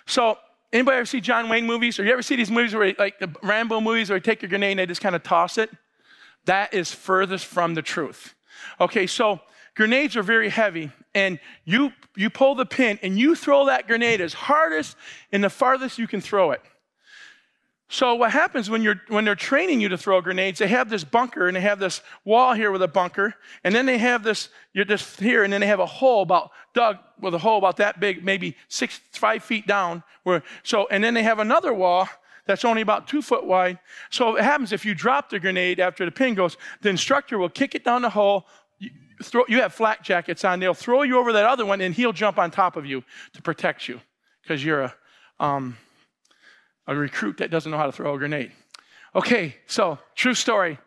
So 0.07 0.39
Anybody 0.73 0.97
ever 0.97 1.05
see 1.05 1.21
John 1.21 1.49
Wayne 1.49 1.67
movies? 1.67 1.99
Or 1.99 2.03
you 2.03 2.11
ever 2.11 2.23
see 2.23 2.35
these 2.35 2.49
movies 2.49 2.73
where, 2.73 2.93
like 2.97 3.19
the 3.19 3.33
Rambo 3.43 3.79
movies, 3.79 4.09
where 4.09 4.17
you 4.17 4.21
take 4.21 4.41
a 4.41 4.47
grenade 4.47 4.71
and 4.71 4.79
they 4.79 4.85
just 4.87 5.01
kind 5.01 5.15
of 5.15 5.21
toss 5.21 5.59
it? 5.59 5.69
That 6.45 6.73
is 6.73 6.91
furthest 6.91 7.45
from 7.45 7.75
the 7.75 7.83
truth. 7.83 8.33
Okay, 8.81 9.05
so 9.05 9.39
grenades 9.75 10.17
are 10.17 10.23
very 10.23 10.49
heavy, 10.49 10.91
and 11.13 11.39
you 11.63 11.93
you 12.15 12.29
pull 12.29 12.55
the 12.55 12.65
pin 12.65 12.99
and 13.03 13.17
you 13.17 13.35
throw 13.35 13.67
that 13.67 13.87
grenade 13.87 14.19
as 14.19 14.33
hardest 14.33 14.97
and 15.31 15.43
the 15.43 15.49
farthest 15.49 15.99
you 15.99 16.07
can 16.07 16.21
throw 16.21 16.51
it. 16.51 16.61
So 17.93 18.15
what 18.15 18.31
happens 18.31 18.71
when 18.71 18.81
you're 18.81 18.99
when 19.09 19.23
they're 19.23 19.35
training 19.35 19.79
you 19.79 19.87
to 19.89 19.99
throw 19.99 20.19
grenades? 20.19 20.57
They 20.57 20.67
have 20.67 20.89
this 20.89 21.03
bunker 21.03 21.45
and 21.47 21.55
they 21.55 21.61
have 21.61 21.77
this 21.77 22.01
wall 22.25 22.55
here 22.55 22.71
with 22.71 22.81
a 22.81 22.87
bunker, 22.87 23.35
and 23.63 23.75
then 23.75 23.85
they 23.85 23.99
have 23.99 24.23
this 24.23 24.49
you're 24.73 24.83
just 24.83 25.19
here, 25.19 25.43
and 25.43 25.53
then 25.53 25.61
they 25.61 25.67
have 25.67 25.79
a 25.79 25.85
hole 25.85 26.23
about 26.23 26.49
dug 26.73 26.97
with 27.19 27.35
a 27.35 27.37
hole 27.37 27.59
about 27.59 27.77
that 27.77 27.99
big, 27.99 28.25
maybe 28.25 28.57
six 28.67 28.99
five 29.11 29.43
feet 29.43 29.67
down. 29.67 30.01
Where 30.23 30.41
so 30.63 30.87
and 30.89 31.03
then 31.03 31.13
they 31.13 31.21
have 31.21 31.37
another 31.37 31.71
wall 31.71 32.09
that's 32.47 32.65
only 32.65 32.81
about 32.81 33.07
two 33.07 33.21
foot 33.21 33.45
wide. 33.45 33.77
So 34.09 34.37
it 34.37 34.43
happens 34.43 34.71
if 34.71 34.85
you 34.85 34.95
drop 34.95 35.29
the 35.29 35.39
grenade 35.39 35.79
after 35.79 36.03
the 36.03 36.11
pin 36.11 36.33
goes, 36.33 36.57
the 36.81 36.89
instructor 36.89 37.37
will 37.37 37.47
kick 37.47 37.75
it 37.75 37.85
down 37.85 38.01
the 38.01 38.09
hole. 38.09 38.47
You, 38.79 38.89
throw, 39.21 39.43
you 39.47 39.61
have 39.61 39.71
flak 39.71 40.03
jackets 40.03 40.43
on, 40.43 40.59
they'll 40.59 40.73
throw 40.73 41.03
you 41.03 41.19
over 41.19 41.31
that 41.33 41.45
other 41.45 41.63
one, 41.63 41.79
and 41.79 41.93
he'll 41.93 42.11
jump 42.11 42.39
on 42.39 42.49
top 42.49 42.75
of 42.75 42.87
you 42.87 43.03
to 43.33 43.41
protect 43.43 43.87
you 43.87 44.01
because 44.41 44.65
you're 44.65 44.81
a, 44.81 44.95
um, 45.39 45.77
a 46.87 46.95
recruit 46.95 47.37
that 47.37 47.51
doesn't 47.51 47.71
know 47.71 47.77
how 47.77 47.85
to 47.85 47.91
throw 47.91 48.15
a 48.15 48.17
grenade. 48.17 48.51
Okay, 49.15 49.55
so 49.67 49.99
true 50.15 50.33
story. 50.33 50.77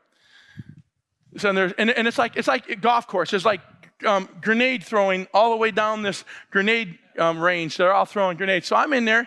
So 1.37 1.53
there's, 1.53 1.73
and, 1.79 1.91
and 1.91 2.09
it's 2.09 2.19
like 2.19 2.37
it's 2.37 2.49
like 2.49 2.69
a 2.69 2.77
golf 2.77 3.07
course. 3.07 3.31
There's 3.31 3.45
like 3.45 3.61
um, 4.05 4.29
grenade 4.41 4.85
throwing 4.85 5.27
all 5.33 5.51
the 5.51 5.57
way 5.57 5.71
down 5.71 6.03
this 6.03 6.25
grenade 6.51 6.99
um, 7.19 7.39
range. 7.39 7.77
They're 7.77 7.93
all 7.93 8.05
throwing 8.05 8.37
grenades. 8.37 8.67
So 8.67 8.77
I'm 8.77 8.93
in 8.93 9.05
there, 9.05 9.27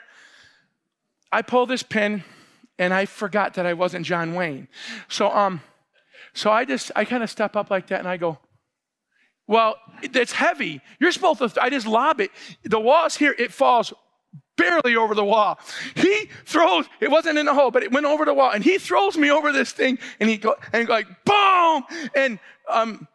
I 1.31 1.41
pull 1.41 1.65
this 1.65 1.83
pin 1.83 2.23
and 2.77 2.93
I 2.93 3.05
forgot 3.05 3.55
that 3.55 3.65
I 3.65 3.73
wasn't 3.73 4.05
John 4.05 4.33
Wayne. 4.33 4.67
So 5.07 5.29
um, 5.29 5.61
so 6.33 6.51
I 6.51 6.65
just 6.65 6.91
I 6.95 7.05
kind 7.05 7.23
of 7.23 7.29
step 7.29 7.55
up 7.55 7.69
like 7.69 7.87
that 7.87 7.99
and 7.99 8.07
I 8.07 8.17
go, 8.17 8.39
well, 9.47 9.77
it's 10.01 10.31
heavy. 10.31 10.81
You're 10.99 11.11
supposed 11.11 11.39
to. 11.39 11.51
I 11.61 11.69
just 11.69 11.87
lob 11.87 12.21
it. 12.21 12.31
The 12.63 12.79
wall's 12.79 13.15
here. 13.15 13.35
It 13.37 13.51
falls 13.51 13.93
barely 14.59 14.95
over 14.95 15.15
the 15.15 15.23
wall. 15.23 15.59
He 15.95 16.29
throws. 16.45 16.85
It 16.99 17.09
wasn't 17.09 17.37
in 17.37 17.45
the 17.45 17.53
hole, 17.53 17.71
but 17.71 17.83
it 17.83 17.91
went 17.91 18.05
over 18.05 18.25
the 18.25 18.33
wall, 18.33 18.51
and 18.51 18.63
he 18.63 18.77
throws 18.77 19.17
me 19.17 19.31
over 19.31 19.51
this 19.51 19.71
thing, 19.71 19.97
and 20.19 20.29
he 20.29 20.37
go 20.37 20.55
and 20.73 20.85
go 20.85 20.93
like 20.93 21.07
boom, 21.25 21.83
and 22.15 22.39
um, 22.67 23.07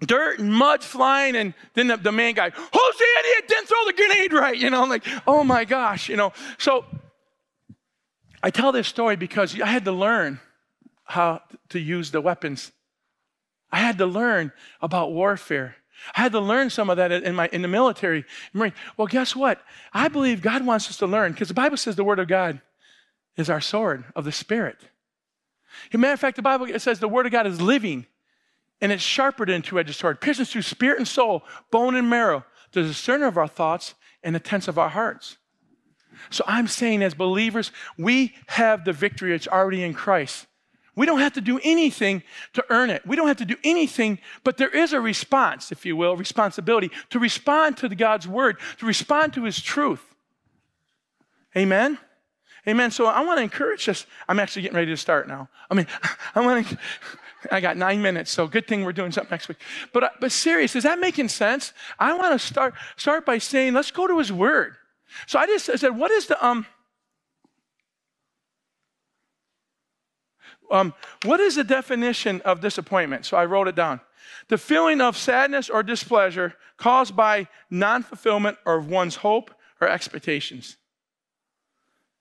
dirt 0.00 0.38
and 0.38 0.52
mud 0.52 0.82
flying, 0.82 1.36
and 1.36 1.54
then 1.74 1.88
the, 1.88 1.96
the 1.96 2.12
man 2.12 2.34
guy, 2.34 2.50
who's 2.50 2.96
the 2.98 3.06
idiot? 3.20 3.48
Didn't 3.48 3.66
throw 3.66 3.84
the 3.86 3.92
grenade 3.92 4.32
right. 4.32 4.56
You 4.56 4.70
know, 4.70 4.82
I'm 4.82 4.88
like, 4.88 5.06
oh 5.26 5.44
my 5.44 5.64
gosh, 5.64 6.08
you 6.08 6.16
know. 6.16 6.32
So 6.58 6.84
I 8.42 8.50
tell 8.50 8.72
this 8.72 8.88
story 8.88 9.16
because 9.16 9.60
I 9.60 9.66
had 9.66 9.84
to 9.84 9.92
learn 9.92 10.40
how 11.04 11.42
to 11.70 11.78
use 11.78 12.10
the 12.10 12.20
weapons. 12.20 12.72
I 13.70 13.78
had 13.78 13.98
to 13.98 14.06
learn 14.06 14.52
about 14.80 15.12
warfare. 15.12 15.76
I 16.14 16.22
had 16.22 16.32
to 16.32 16.40
learn 16.40 16.70
some 16.70 16.90
of 16.90 16.96
that 16.96 17.12
in, 17.12 17.34
my, 17.34 17.48
in 17.52 17.62
the 17.62 17.68
military. 17.68 18.24
Marine. 18.52 18.72
Well, 18.96 19.06
guess 19.06 19.36
what? 19.36 19.60
I 19.92 20.08
believe 20.08 20.42
God 20.42 20.64
wants 20.64 20.88
us 20.88 20.96
to 20.98 21.06
learn 21.06 21.32
because 21.32 21.48
the 21.48 21.54
Bible 21.54 21.76
says 21.76 21.96
the 21.96 22.04
Word 22.04 22.18
of 22.18 22.28
God 22.28 22.60
is 23.36 23.50
our 23.50 23.60
sword 23.60 24.04
of 24.16 24.24
the 24.24 24.32
Spirit. 24.32 24.78
As 25.88 25.94
a 25.94 25.98
matter 25.98 26.14
of 26.14 26.20
fact, 26.20 26.36
the 26.36 26.42
Bible 26.42 26.66
says 26.78 27.00
the 27.00 27.08
Word 27.08 27.26
of 27.26 27.32
God 27.32 27.46
is 27.46 27.60
living 27.60 28.06
and 28.80 28.92
it's 28.92 29.02
sharper 29.02 29.46
than 29.46 29.56
a 29.56 29.60
two-edged 29.60 29.94
sword, 29.94 30.20
piercing 30.20 30.46
through 30.46 30.62
spirit 30.62 30.98
and 30.98 31.06
soul, 31.06 31.44
bone 31.70 31.94
and 31.94 32.08
marrow, 32.08 32.44
the 32.72 32.82
discerner 32.82 33.26
of 33.26 33.36
our 33.36 33.48
thoughts 33.48 33.94
and 34.22 34.34
the 34.34 34.40
tense 34.40 34.68
of 34.68 34.78
our 34.78 34.88
hearts. 34.88 35.36
So 36.30 36.44
I'm 36.46 36.66
saying, 36.66 37.02
as 37.02 37.14
believers, 37.14 37.72
we 37.98 38.34
have 38.48 38.84
the 38.84 38.92
victory. 38.92 39.34
It's 39.34 39.48
already 39.48 39.82
in 39.82 39.94
Christ. 39.94 40.46
We 40.96 41.06
don't 41.06 41.20
have 41.20 41.34
to 41.34 41.40
do 41.40 41.60
anything 41.62 42.22
to 42.54 42.64
earn 42.70 42.90
it. 42.90 43.06
We 43.06 43.16
don't 43.16 43.28
have 43.28 43.36
to 43.38 43.44
do 43.44 43.56
anything, 43.64 44.18
but 44.44 44.56
there 44.56 44.68
is 44.68 44.92
a 44.92 45.00
response, 45.00 45.70
if 45.72 45.86
you 45.86 45.96
will, 45.96 46.16
responsibility 46.16 46.90
to 47.10 47.18
respond 47.18 47.76
to 47.78 47.88
God's 47.88 48.26
word, 48.26 48.58
to 48.78 48.86
respond 48.86 49.32
to 49.34 49.44
his 49.44 49.60
truth. 49.60 50.02
Amen? 51.56 51.98
Amen. 52.68 52.90
So 52.90 53.06
I 53.06 53.22
want 53.22 53.38
to 53.38 53.42
encourage 53.42 53.88
us. 53.88 54.06
I'm 54.28 54.38
actually 54.38 54.62
getting 54.62 54.76
ready 54.76 54.90
to 54.90 54.96
start 54.96 55.28
now. 55.28 55.48
I 55.70 55.74
mean, 55.74 55.86
I 56.34 56.40
want 56.40 56.66
to. 56.66 56.78
I 57.50 57.60
got 57.60 57.78
nine 57.78 58.02
minutes, 58.02 58.30
so 58.30 58.46
good 58.46 58.68
thing 58.68 58.84
we're 58.84 58.92
doing 58.92 59.12
something 59.12 59.30
next 59.30 59.48
week. 59.48 59.56
But, 59.94 60.12
but 60.20 60.30
serious, 60.30 60.76
is 60.76 60.82
that 60.82 60.98
making 60.98 61.28
sense? 61.28 61.72
I 61.98 62.12
want 62.12 62.38
to 62.38 62.38
start, 62.38 62.74
start 62.96 63.24
by 63.24 63.38
saying, 63.38 63.72
let's 63.72 63.90
go 63.90 64.06
to 64.06 64.18
his 64.18 64.30
word. 64.30 64.76
So 65.26 65.38
I 65.38 65.46
just 65.46 65.70
I 65.70 65.76
said, 65.76 65.96
what 65.96 66.10
is 66.10 66.26
the, 66.26 66.46
um, 66.46 66.66
um, 70.70 70.94
what 71.24 71.40
is 71.40 71.56
the 71.56 71.64
definition 71.64 72.40
of 72.42 72.60
disappointment? 72.60 73.26
So 73.26 73.36
I 73.36 73.44
wrote 73.44 73.68
it 73.68 73.74
down. 73.74 74.00
The 74.48 74.58
feeling 74.58 75.00
of 75.00 75.16
sadness 75.16 75.68
or 75.68 75.82
displeasure 75.82 76.54
caused 76.76 77.14
by 77.16 77.48
non 77.70 78.02
fulfillment 78.02 78.58
of 78.64 78.88
one's 78.88 79.16
hope 79.16 79.50
or 79.80 79.88
expectations. 79.88 80.76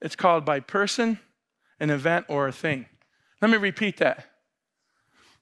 It's 0.02 0.16
called 0.16 0.46
by 0.46 0.60
person, 0.60 1.20
an 1.80 1.90
event, 1.90 2.26
or 2.30 2.48
a 2.48 2.52
thing. 2.52 2.86
Let 3.42 3.52
me 3.52 3.58
repeat 3.58 3.98
that. 3.98 4.26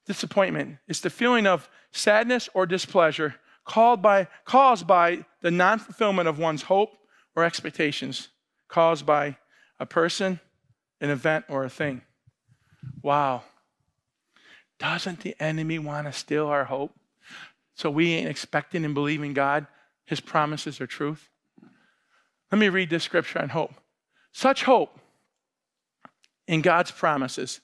Disappointment 0.05 0.77
is 0.87 1.01
the 1.01 1.09
feeling 1.09 1.45
of 1.45 1.69
sadness 1.91 2.49
or 2.53 2.65
displeasure 2.65 3.35
caused 3.65 4.01
by, 4.01 4.27
caused 4.45 4.87
by 4.87 5.25
the 5.41 5.51
non 5.51 5.79
fulfillment 5.79 6.27
of 6.27 6.39
one's 6.39 6.63
hope 6.63 6.97
or 7.35 7.43
expectations, 7.43 8.29
caused 8.67 9.05
by 9.05 9.37
a 9.79 9.85
person, 9.85 10.39
an 11.01 11.09
event, 11.09 11.45
or 11.49 11.63
a 11.63 11.69
thing. 11.69 12.01
Wow. 13.01 13.43
Doesn't 14.79 15.21
the 15.21 15.35
enemy 15.39 15.79
want 15.79 16.07
to 16.07 16.13
steal 16.13 16.47
our 16.47 16.65
hope? 16.65 16.93
So 17.73 17.89
we 17.89 18.13
ain't 18.13 18.29
expecting 18.29 18.85
and 18.85 18.93
believing 18.93 19.33
God, 19.33 19.67
his 20.05 20.19
promises 20.19 20.81
are 20.81 20.87
truth. 20.87 21.29
Let 22.51 22.59
me 22.59 22.69
read 22.69 22.89
this 22.89 23.03
scripture 23.03 23.39
on 23.39 23.49
hope. 23.49 23.73
Such 24.31 24.63
hope 24.63 24.99
in 26.47 26.61
God's 26.61 26.91
promises 26.91 27.59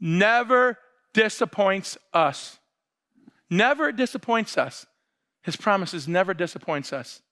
never 0.00 0.78
disappoints 1.12 1.96
us. 2.12 2.58
Never 3.48 3.92
disappoints 3.92 4.58
us. 4.58 4.86
His 5.42 5.56
promises 5.56 6.06
never 6.06 6.34
disappoints 6.34 6.92
us. 6.92 7.22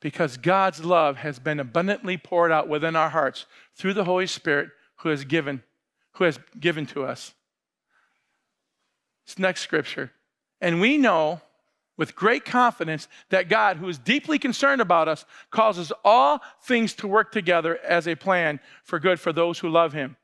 Because 0.00 0.36
God's 0.36 0.84
love 0.84 1.18
has 1.18 1.38
been 1.38 1.60
abundantly 1.60 2.16
poured 2.16 2.50
out 2.50 2.68
within 2.68 2.96
our 2.96 3.10
hearts 3.10 3.46
through 3.76 3.94
the 3.94 4.04
Holy 4.04 4.26
Spirit 4.26 4.70
who 5.02 5.08
has 5.08 5.24
given, 5.24 5.62
who 6.12 6.24
has 6.24 6.38
given 6.58 6.86
to 6.86 7.04
us. 7.04 7.34
This 9.26 9.38
next 9.38 9.60
scripture. 9.60 10.12
And 10.60 10.80
we 10.80 10.96
know 10.96 11.40
with 11.96 12.14
great 12.14 12.44
confidence 12.44 13.08
that 13.30 13.48
God, 13.48 13.76
who 13.76 13.88
is 13.88 13.98
deeply 13.98 14.38
concerned 14.38 14.80
about 14.80 15.08
us, 15.08 15.24
causes 15.50 15.92
all 16.04 16.40
things 16.62 16.94
to 16.94 17.06
work 17.06 17.32
together 17.32 17.78
as 17.78 18.08
a 18.08 18.14
plan 18.14 18.60
for 18.84 18.98
good 18.98 19.20
for 19.20 19.32
those 19.32 19.58
who 19.58 19.68
love 19.68 19.92
him, 19.92 20.16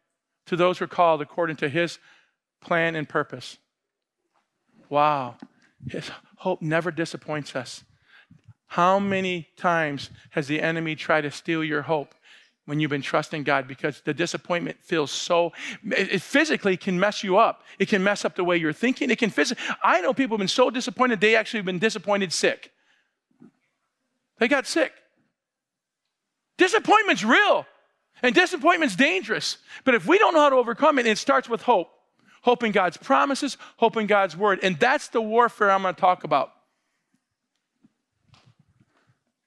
to 0.46 0.56
those 0.56 0.78
who 0.78 0.84
are 0.84 0.88
called 0.88 1.20
according 1.20 1.56
to 1.56 1.68
his 1.68 1.98
plan 2.60 2.96
and 2.96 3.08
purpose. 3.08 3.58
Wow. 4.88 5.36
His 5.88 6.10
hope 6.36 6.62
never 6.62 6.90
disappoints 6.90 7.54
us. 7.54 7.84
How 8.68 8.98
many 8.98 9.48
times 9.56 10.10
has 10.30 10.46
the 10.46 10.60
enemy 10.60 10.94
tried 10.94 11.22
to 11.22 11.30
steal 11.30 11.64
your 11.64 11.82
hope? 11.82 12.14
When 12.68 12.80
you've 12.80 12.90
been 12.90 13.00
trusting 13.00 13.44
God 13.44 13.66
because 13.66 14.02
the 14.02 14.12
disappointment 14.12 14.76
feels 14.82 15.10
so, 15.10 15.54
it, 15.86 16.20
physically 16.20 16.76
can 16.76 17.00
mess 17.00 17.24
you 17.24 17.38
up. 17.38 17.62
It 17.78 17.88
can 17.88 18.04
mess 18.04 18.26
up 18.26 18.36
the 18.36 18.44
way 18.44 18.58
you're 18.58 18.74
thinking. 18.74 19.10
It 19.10 19.16
can 19.16 19.30
physically, 19.30 19.64
I 19.82 20.02
know 20.02 20.12
people 20.12 20.34
have 20.34 20.40
been 20.40 20.48
so 20.48 20.68
disappointed, 20.68 21.18
they 21.18 21.34
actually 21.34 21.60
have 21.60 21.64
been 21.64 21.78
disappointed 21.78 22.30
sick. 22.30 22.70
They 24.38 24.48
got 24.48 24.66
sick. 24.66 24.92
Disappointment's 26.58 27.24
real 27.24 27.64
and 28.22 28.34
disappointment's 28.34 28.96
dangerous. 28.96 29.56
But 29.84 29.94
if 29.94 30.06
we 30.06 30.18
don't 30.18 30.34
know 30.34 30.40
how 30.40 30.50
to 30.50 30.56
overcome 30.56 30.98
it, 30.98 31.06
it 31.06 31.16
starts 31.16 31.48
with 31.48 31.62
hope. 31.62 31.88
Hope 32.42 32.62
in 32.62 32.72
God's 32.72 32.98
promises, 32.98 33.56
hope 33.78 33.96
in 33.96 34.06
God's 34.06 34.36
word. 34.36 34.60
And 34.62 34.78
that's 34.78 35.08
the 35.08 35.22
warfare 35.22 35.70
I'm 35.70 35.80
going 35.80 35.94
to 35.94 36.00
talk 36.00 36.22
about. 36.22 36.52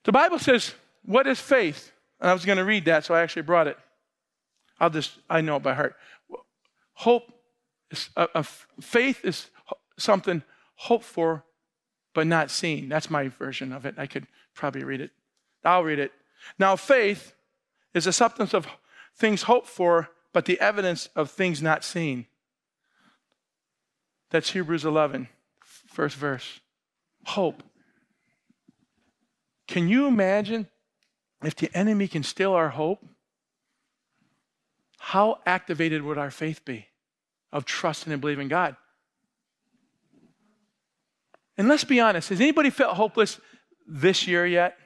The 0.02 0.12
Bible 0.12 0.40
says, 0.40 0.74
What 1.04 1.28
is 1.28 1.38
faith? 1.38 1.91
And 2.22 2.30
I 2.30 2.34
was 2.34 2.44
going 2.44 2.58
to 2.58 2.64
read 2.64 2.84
that, 2.84 3.04
so 3.04 3.14
I 3.14 3.20
actually 3.20 3.42
brought 3.42 3.66
it. 3.66 3.76
I'll 4.78 4.90
just, 4.90 5.18
I 5.28 5.40
know 5.40 5.56
it 5.56 5.62
by 5.64 5.74
heart. 5.74 5.96
Hope, 6.94 7.24
is, 7.90 8.10
a, 8.16 8.28
a 8.36 8.44
faith 8.44 9.24
is 9.24 9.50
something 9.98 10.44
hoped 10.76 11.04
for, 11.04 11.44
but 12.14 12.28
not 12.28 12.52
seen. 12.52 12.88
That's 12.88 13.10
my 13.10 13.26
version 13.26 13.72
of 13.72 13.84
it. 13.86 13.96
I 13.98 14.06
could 14.06 14.28
probably 14.54 14.84
read 14.84 15.00
it. 15.00 15.10
I'll 15.64 15.82
read 15.82 15.98
it. 15.98 16.12
Now, 16.60 16.76
faith 16.76 17.34
is 17.92 18.04
the 18.04 18.12
substance 18.12 18.54
of 18.54 18.68
things 19.16 19.42
hoped 19.42 19.66
for, 19.66 20.10
but 20.32 20.44
the 20.44 20.60
evidence 20.60 21.08
of 21.16 21.28
things 21.28 21.60
not 21.60 21.82
seen. 21.82 22.26
That's 24.30 24.50
Hebrews 24.50 24.84
11, 24.84 25.28
first 25.60 26.14
verse. 26.14 26.60
Hope. 27.24 27.64
Can 29.66 29.88
you 29.88 30.06
imagine 30.06 30.68
if 31.42 31.56
the 31.56 31.70
enemy 31.74 32.08
can 32.08 32.22
steal 32.22 32.52
our 32.52 32.70
hope, 32.70 33.04
how 34.98 35.40
activated 35.46 36.02
would 36.02 36.18
our 36.18 36.30
faith 36.30 36.64
be 36.64 36.86
of 37.52 37.64
trusting 37.64 38.12
and 38.12 38.20
believing 38.20 38.48
God? 38.48 38.76
And 41.58 41.68
let's 41.68 41.84
be 41.84 42.00
honest, 42.00 42.30
has 42.30 42.40
anybody 42.40 42.70
felt 42.70 42.96
hopeless 42.96 43.40
this 43.86 44.26
year 44.26 44.46
yet? 44.46 44.76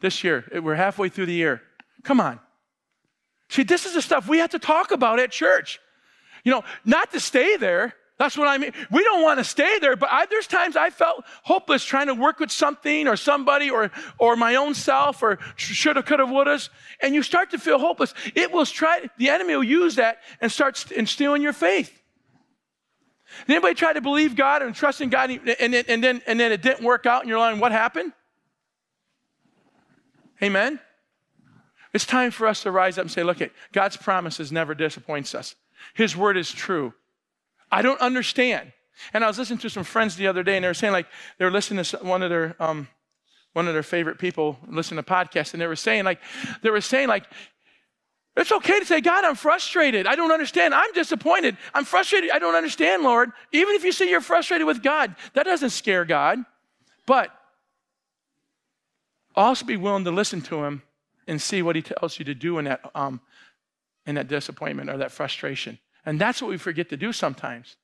This 0.00 0.22
year, 0.22 0.44
we're 0.62 0.74
halfway 0.74 1.08
through 1.08 1.26
the 1.26 1.32
year. 1.32 1.62
Come 2.02 2.20
on. 2.20 2.38
See, 3.48 3.62
this 3.62 3.86
is 3.86 3.94
the 3.94 4.02
stuff 4.02 4.28
we 4.28 4.38
have 4.38 4.50
to 4.50 4.58
talk 4.58 4.90
about 4.90 5.18
at 5.18 5.30
church. 5.30 5.80
You 6.44 6.52
know, 6.52 6.62
not 6.84 7.12
to 7.12 7.20
stay 7.20 7.56
there, 7.56 7.94
that's 8.16 8.38
what 8.38 8.46
I 8.46 8.58
mean. 8.58 8.72
We 8.92 9.02
don't 9.02 9.22
want 9.22 9.40
to 9.40 9.44
stay 9.44 9.78
there, 9.80 9.96
but 9.96 10.08
I, 10.10 10.26
there's 10.26 10.46
times 10.46 10.76
I 10.76 10.90
felt 10.90 11.24
hopeless 11.42 11.84
trying 11.84 12.06
to 12.06 12.14
work 12.14 12.38
with 12.38 12.52
something 12.52 13.08
or 13.08 13.16
somebody 13.16 13.70
or, 13.70 13.90
or 14.18 14.36
my 14.36 14.54
own 14.54 14.74
self 14.74 15.20
or 15.22 15.38
shoulda, 15.56 16.02
coulda, 16.02 16.24
wouldas. 16.24 16.68
And 17.00 17.12
you 17.12 17.24
start 17.24 17.50
to 17.50 17.58
feel 17.58 17.78
hopeless. 17.78 18.14
It 18.36 18.52
will 18.52 18.66
try, 18.66 19.10
the 19.18 19.30
enemy 19.30 19.56
will 19.56 19.64
use 19.64 19.96
that 19.96 20.18
and 20.40 20.50
start 20.50 20.76
st- 20.76 21.08
stealing 21.08 21.42
your 21.42 21.52
faith. 21.52 22.00
Did 23.48 23.54
Anybody 23.54 23.74
try 23.74 23.92
to 23.92 24.00
believe 24.00 24.36
God 24.36 24.62
and 24.62 24.72
trust 24.76 25.00
in 25.00 25.10
God 25.10 25.30
and, 25.30 25.48
and, 25.48 25.74
and, 25.74 26.04
then, 26.04 26.22
and 26.28 26.38
then 26.38 26.52
it 26.52 26.62
didn't 26.62 26.84
work 26.84 27.06
out 27.06 27.22
and 27.22 27.28
you're 27.28 27.38
like, 27.38 27.60
what 27.60 27.72
happened? 27.72 28.12
Amen? 30.40 30.78
It's 31.92 32.06
time 32.06 32.30
for 32.30 32.46
us 32.46 32.62
to 32.62 32.70
rise 32.70 32.96
up 32.96 33.02
and 33.02 33.10
say, 33.10 33.24
look, 33.24 33.40
at 33.40 33.50
God's 33.72 33.96
promises 33.96 34.52
never 34.52 34.72
disappoints 34.72 35.34
us. 35.34 35.56
His 35.94 36.16
word 36.16 36.36
is 36.36 36.52
true. 36.52 36.94
I 37.74 37.82
don't 37.82 38.00
understand. 38.00 38.72
And 39.12 39.24
I 39.24 39.26
was 39.26 39.36
listening 39.36 39.58
to 39.58 39.68
some 39.68 39.82
friends 39.82 40.14
the 40.14 40.28
other 40.28 40.44
day, 40.44 40.56
and 40.56 40.62
they 40.62 40.68
were 40.68 40.74
saying, 40.74 40.92
like, 40.92 41.08
they 41.38 41.44
were 41.44 41.50
listening 41.50 41.82
to 41.82 41.96
one 41.98 42.22
of 42.22 42.30
their 42.30 42.54
um, 42.60 42.86
one 43.52 43.66
of 43.66 43.74
their 43.74 43.82
favorite 43.82 44.18
people 44.18 44.58
listen 44.68 44.96
to 44.96 45.02
podcasts, 45.02 45.54
and 45.54 45.60
they 45.60 45.66
were 45.66 45.76
saying, 45.76 46.04
like, 46.04 46.20
they 46.62 46.70
were 46.70 46.80
saying, 46.80 47.08
like, 47.08 47.24
it's 48.36 48.52
okay 48.52 48.78
to 48.78 48.84
say, 48.84 49.00
God, 49.00 49.24
I'm 49.24 49.34
frustrated. 49.34 50.06
I 50.06 50.14
don't 50.14 50.32
understand. 50.32 50.72
I'm 50.74 50.92
disappointed. 50.92 51.56
I'm 51.72 51.84
frustrated. 51.84 52.30
I 52.30 52.38
don't 52.38 52.54
understand, 52.54 53.02
Lord. 53.02 53.30
Even 53.52 53.74
if 53.74 53.84
you 53.84 53.92
say 53.92 54.08
you're 54.08 54.20
frustrated 54.20 54.66
with 54.66 54.82
God, 54.82 55.14
that 55.34 55.44
doesn't 55.44 55.70
scare 55.70 56.04
God. 56.04 56.38
But 57.06 57.30
also 59.36 59.64
be 59.64 59.76
willing 59.76 60.04
to 60.04 60.10
listen 60.12 60.40
to 60.42 60.64
Him 60.64 60.82
and 61.26 61.42
see 61.42 61.62
what 61.62 61.76
He 61.76 61.82
tells 61.82 62.18
you 62.18 62.24
to 62.24 62.34
do 62.34 62.58
in 62.58 62.64
that, 62.66 62.90
um, 62.94 63.20
in 64.06 64.14
that 64.14 64.28
disappointment 64.28 64.90
or 64.90 64.96
that 64.98 65.12
frustration. 65.12 65.78
And 66.06 66.20
that's 66.20 66.42
what 66.42 66.50
we 66.50 66.58
forget 66.58 66.88
to 66.90 66.96
do 66.96 67.12
sometimes. 67.12 67.76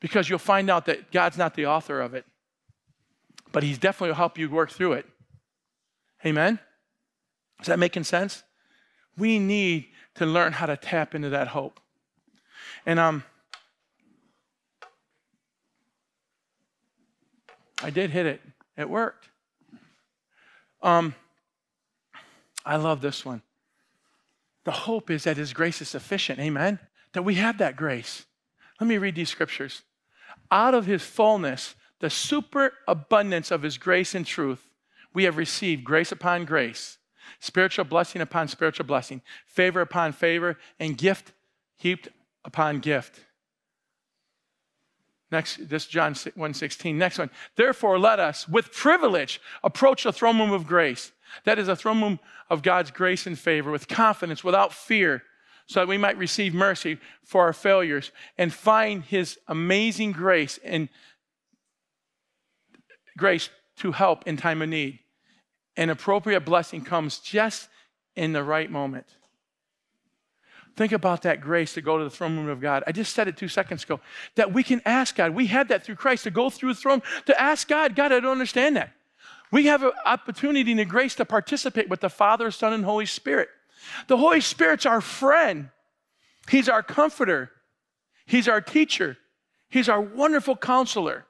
Because 0.00 0.28
you'll 0.28 0.38
find 0.38 0.68
out 0.68 0.86
that 0.86 1.10
God's 1.12 1.38
not 1.38 1.54
the 1.54 1.66
author 1.66 2.00
of 2.00 2.14
it, 2.14 2.26
but 3.52 3.62
He's 3.62 3.78
definitely 3.78 4.08
will 4.08 4.16
help 4.16 4.38
you 4.38 4.50
work 4.50 4.70
through 4.70 4.94
it. 4.94 5.06
Amen? 6.26 6.58
Is 7.60 7.66
that 7.66 7.78
making 7.78 8.04
sense? 8.04 8.42
We 9.16 9.38
need 9.38 9.86
to 10.16 10.26
learn 10.26 10.52
how 10.52 10.66
to 10.66 10.76
tap 10.76 11.14
into 11.14 11.30
that 11.30 11.48
hope. 11.48 11.80
And 12.84 12.98
um, 12.98 13.24
I 17.82 17.90
did 17.90 18.10
hit 18.10 18.26
it. 18.26 18.40
It 18.76 18.90
worked. 18.90 19.28
Um, 20.82 21.14
I 22.64 22.76
love 22.76 23.00
this 23.00 23.24
one. 23.24 23.42
The 24.64 24.72
hope 24.72 25.10
is 25.10 25.24
that 25.24 25.36
His 25.36 25.52
grace 25.52 25.80
is 25.80 25.88
sufficient. 25.88 26.40
Amen 26.40 26.78
that 27.12 27.22
we 27.22 27.34
have 27.36 27.58
that 27.58 27.76
grace. 27.76 28.26
Let 28.80 28.86
me 28.86 28.98
read 28.98 29.14
these 29.14 29.30
scriptures. 29.30 29.82
Out 30.50 30.74
of 30.74 30.86
his 30.86 31.02
fullness, 31.02 31.74
the 32.00 32.10
superabundance 32.10 33.50
of 33.50 33.62
his 33.62 33.78
grace 33.78 34.14
and 34.14 34.26
truth, 34.26 34.68
we 35.14 35.24
have 35.24 35.36
received 35.36 35.84
grace 35.84 36.10
upon 36.10 36.44
grace, 36.44 36.98
spiritual 37.38 37.84
blessing 37.84 38.20
upon 38.20 38.48
spiritual 38.48 38.86
blessing, 38.86 39.22
favor 39.46 39.80
upon 39.80 40.12
favor, 40.12 40.58
and 40.80 40.98
gift 40.98 41.32
heaped 41.76 42.08
upon 42.44 42.80
gift. 42.80 43.20
Next, 45.30 45.68
this 45.68 45.86
John 45.86 46.14
1:16. 46.14 46.98
Next 46.98 47.18
one. 47.18 47.30
Therefore, 47.56 47.98
let 47.98 48.20
us 48.20 48.46
with 48.46 48.72
privilege 48.72 49.40
approach 49.64 50.02
the 50.02 50.12
throne 50.12 50.38
room 50.38 50.52
of 50.52 50.66
grace. 50.66 51.12
That 51.44 51.58
is 51.58 51.68
a 51.68 51.76
throne 51.76 52.02
room 52.02 52.20
of 52.50 52.62
God's 52.62 52.90
grace 52.90 53.26
and 53.26 53.38
favor 53.38 53.70
with 53.70 53.88
confidence, 53.88 54.44
without 54.44 54.74
fear, 54.74 55.24
so 55.72 55.80
that 55.80 55.88
we 55.88 55.98
might 55.98 56.18
receive 56.18 56.52
mercy 56.52 56.98
for 57.24 57.42
our 57.42 57.52
failures 57.52 58.12
and 58.36 58.52
find 58.52 59.04
his 59.04 59.38
amazing 59.48 60.12
grace 60.12 60.58
and 60.62 60.88
grace 63.16 63.48
to 63.76 63.92
help 63.92 64.26
in 64.26 64.36
time 64.36 64.62
of 64.62 64.68
need. 64.68 64.98
An 65.76 65.88
appropriate 65.88 66.44
blessing 66.44 66.84
comes 66.84 67.18
just 67.18 67.68
in 68.14 68.32
the 68.32 68.44
right 68.44 68.70
moment. 68.70 69.06
Think 70.76 70.92
about 70.92 71.22
that 71.22 71.40
grace 71.40 71.74
to 71.74 71.82
go 71.82 71.98
to 71.98 72.04
the 72.04 72.10
throne 72.10 72.36
room 72.36 72.48
of 72.48 72.60
God. 72.60 72.82
I 72.86 72.92
just 72.92 73.14
said 73.14 73.28
it 73.28 73.36
two 73.36 73.48
seconds 73.48 73.84
ago 73.84 74.00
that 74.36 74.52
we 74.52 74.62
can 74.62 74.80
ask 74.84 75.16
God. 75.16 75.34
We 75.34 75.46
had 75.46 75.68
that 75.68 75.84
through 75.84 75.96
Christ 75.96 76.24
to 76.24 76.30
go 76.30 76.50
through 76.50 76.74
the 76.74 76.80
throne 76.80 77.02
to 77.26 77.40
ask 77.40 77.68
God, 77.68 77.96
God, 77.96 78.12
I 78.12 78.20
don't 78.20 78.32
understand 78.32 78.76
that. 78.76 78.92
We 79.50 79.66
have 79.66 79.82
an 79.82 79.92
opportunity 80.06 80.70
and 80.70 80.80
a 80.80 80.84
grace 80.86 81.14
to 81.16 81.26
participate 81.26 81.88
with 81.90 82.00
the 82.00 82.08
Father, 82.08 82.50
Son, 82.50 82.72
and 82.72 82.84
Holy 82.84 83.04
Spirit. 83.04 83.48
The 84.06 84.16
Holy 84.16 84.40
Spirit's 84.40 84.86
our 84.86 85.00
friend, 85.00 85.70
He's 86.48 86.68
our 86.68 86.82
comforter, 86.82 87.50
He's 88.26 88.48
our 88.48 88.60
teacher, 88.60 89.18
He's 89.68 89.88
our 89.88 90.00
wonderful 90.00 90.56
counselor. 90.56 91.26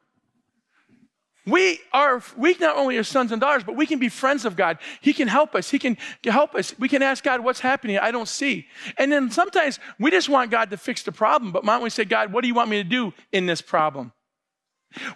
We 1.45 1.81
are 1.93 2.23
we 2.37 2.57
not 2.61 2.77
only 2.77 2.97
are 2.99 3.03
sons 3.03 3.33
and 3.33 3.41
daughters, 3.41 3.65
but 3.65 3.75
we 3.75 3.85
can 3.85 3.99
be 3.99 4.09
friends 4.09 4.45
of 4.45 4.55
God. 4.55 4.79
He 5.01 5.13
can 5.13 5.27
help 5.27 5.57
us. 5.57 5.71
He 5.71 5.79
can 5.79 5.97
help 6.25 6.55
us. 6.55 6.79
We 6.79 6.89
can 6.89 7.03
ask 7.03 7.25
God, 7.25 7.41
what's 7.41 7.59
happening? 7.59 7.99
I 7.99 8.13
don't 8.13 8.29
see. 8.29 8.69
And 8.97 9.11
then 9.11 9.29
sometimes 9.31 9.81
we 9.99 10.13
just 10.13 10.29
want 10.29 10.53
God 10.53 10.71
to 10.71 10.77
fix 10.77 11.03
the 11.03 11.11
problem, 11.11 11.51
but 11.51 11.65
why 11.65 11.81
we 11.81 11.91
say, 11.91 12.05
God, 12.05 12.33
what 12.33 12.43
do 12.43 12.49
you 12.49 12.55
want 12.55 12.71
me 12.71 12.81
to 12.81 12.89
do 12.89 13.13
in 13.33 13.47
this 13.47 13.61
problem? 13.61 14.13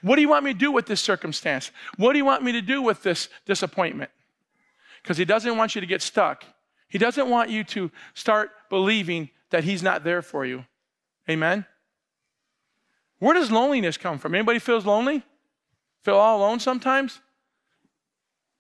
What 0.03 0.17
do 0.17 0.23
you 0.23 0.29
want 0.29 0.45
me 0.45 0.53
to 0.53 0.59
do 0.59 0.73
with 0.73 0.87
this 0.87 1.01
circumstance? 1.01 1.71
What 1.97 2.13
do 2.13 2.19
you 2.19 2.25
want 2.25 2.43
me 2.43 2.53
to 2.53 2.63
do 2.63 2.83
with 2.83 3.05
this 3.05 3.29
disappointment? 3.45 4.11
Because 5.03 5.19
He 5.19 5.25
doesn't 5.25 5.57
want 5.57 5.77
you 5.77 5.81
to 5.81 5.87
get 5.87 6.03
stuck. 6.03 6.45
He 6.89 6.99
doesn't 6.99 7.29
want 7.29 7.51
you 7.51 7.65
to 7.65 7.91
start 8.15 8.51
believing 8.71 9.31
that 9.51 9.65
He's 9.65 9.83
not 9.83 10.05
there 10.05 10.23
for 10.23 10.45
you. 10.45 10.65
Amen? 11.29 11.67
Where 13.19 13.35
does 13.35 13.51
loneliness 13.51 13.97
come 13.97 14.19
from? 14.19 14.35
Anybody 14.35 14.59
feels 14.59 14.85
lonely? 14.85 15.23
Feel 16.03 16.17
all 16.17 16.39
alone 16.39 16.61
sometimes? 16.61 17.21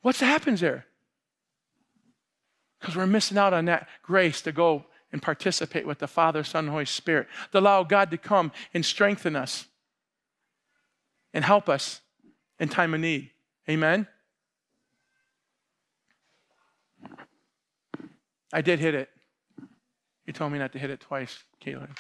What 0.03 0.17
happens 0.17 0.61
there? 0.61 0.87
Because 2.81 2.97
we're 2.97 3.07
missing 3.07 3.39
out 3.39 3.53
on 3.53 3.67
that 3.67 3.89
grace 4.03 4.41
to 4.43 4.53
go 4.53 4.85
and 5.12 5.23
participate 5.23 5.87
with 5.87 5.99
the 5.99 6.07
Father, 6.07 6.45
Son, 6.45 6.65
and 6.65 6.71
Holy 6.71 6.85
Spirit, 6.85 7.29
to 7.53 7.59
allow 7.59 7.83
God 7.83 8.11
to 8.11 8.19
come 8.19 8.53
and 8.75 8.85
strengthen 8.85 9.37
us 9.37 9.67
and 11.33 11.45
help 11.45 11.69
us 11.69 12.01
in 12.59 12.69
time 12.69 12.95
of 12.95 13.01
need. 13.01 13.31
Amen? 13.69 14.07
I 18.57 18.62
did 18.62 18.79
hit 18.79 18.95
it. 18.95 19.11
You 20.25 20.33
told 20.33 20.51
me 20.51 20.59
not 20.59 20.73
to 20.73 20.79
hit 20.79 20.88
it 20.88 20.99
twice, 20.99 21.45
Caitlin. 21.62 21.95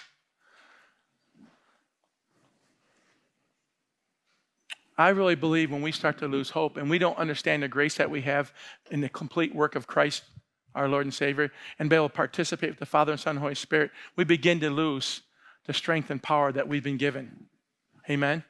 I 4.96 5.10
really 5.10 5.34
believe 5.34 5.70
when 5.70 5.82
we 5.82 5.92
start 5.92 6.16
to 6.20 6.26
lose 6.26 6.48
hope 6.48 6.78
and 6.78 6.88
we 6.88 6.98
don't 6.98 7.18
understand 7.18 7.62
the 7.62 7.68
grace 7.68 7.96
that 7.96 8.10
we 8.10 8.22
have 8.22 8.54
in 8.90 9.02
the 9.02 9.10
complete 9.10 9.54
work 9.54 9.76
of 9.76 9.86
Christ, 9.86 10.24
our 10.74 10.88
Lord 10.88 11.04
and 11.04 11.12
Savior, 11.12 11.52
and 11.78 11.90
be 11.90 11.96
able 11.96 12.08
to 12.08 12.14
participate 12.14 12.70
with 12.70 12.78
the 12.78 12.86
Father 12.86 13.12
and 13.12 13.20
Son 13.20 13.32
and 13.32 13.40
Holy 13.40 13.54
Spirit, 13.54 13.90
we 14.16 14.24
begin 14.24 14.58
to 14.60 14.70
lose 14.70 15.20
the 15.66 15.74
strength 15.74 16.10
and 16.10 16.22
power 16.22 16.52
that 16.52 16.66
we've 16.66 16.82
been 16.82 16.96
given. 16.96 17.48
Amen? 18.08 18.44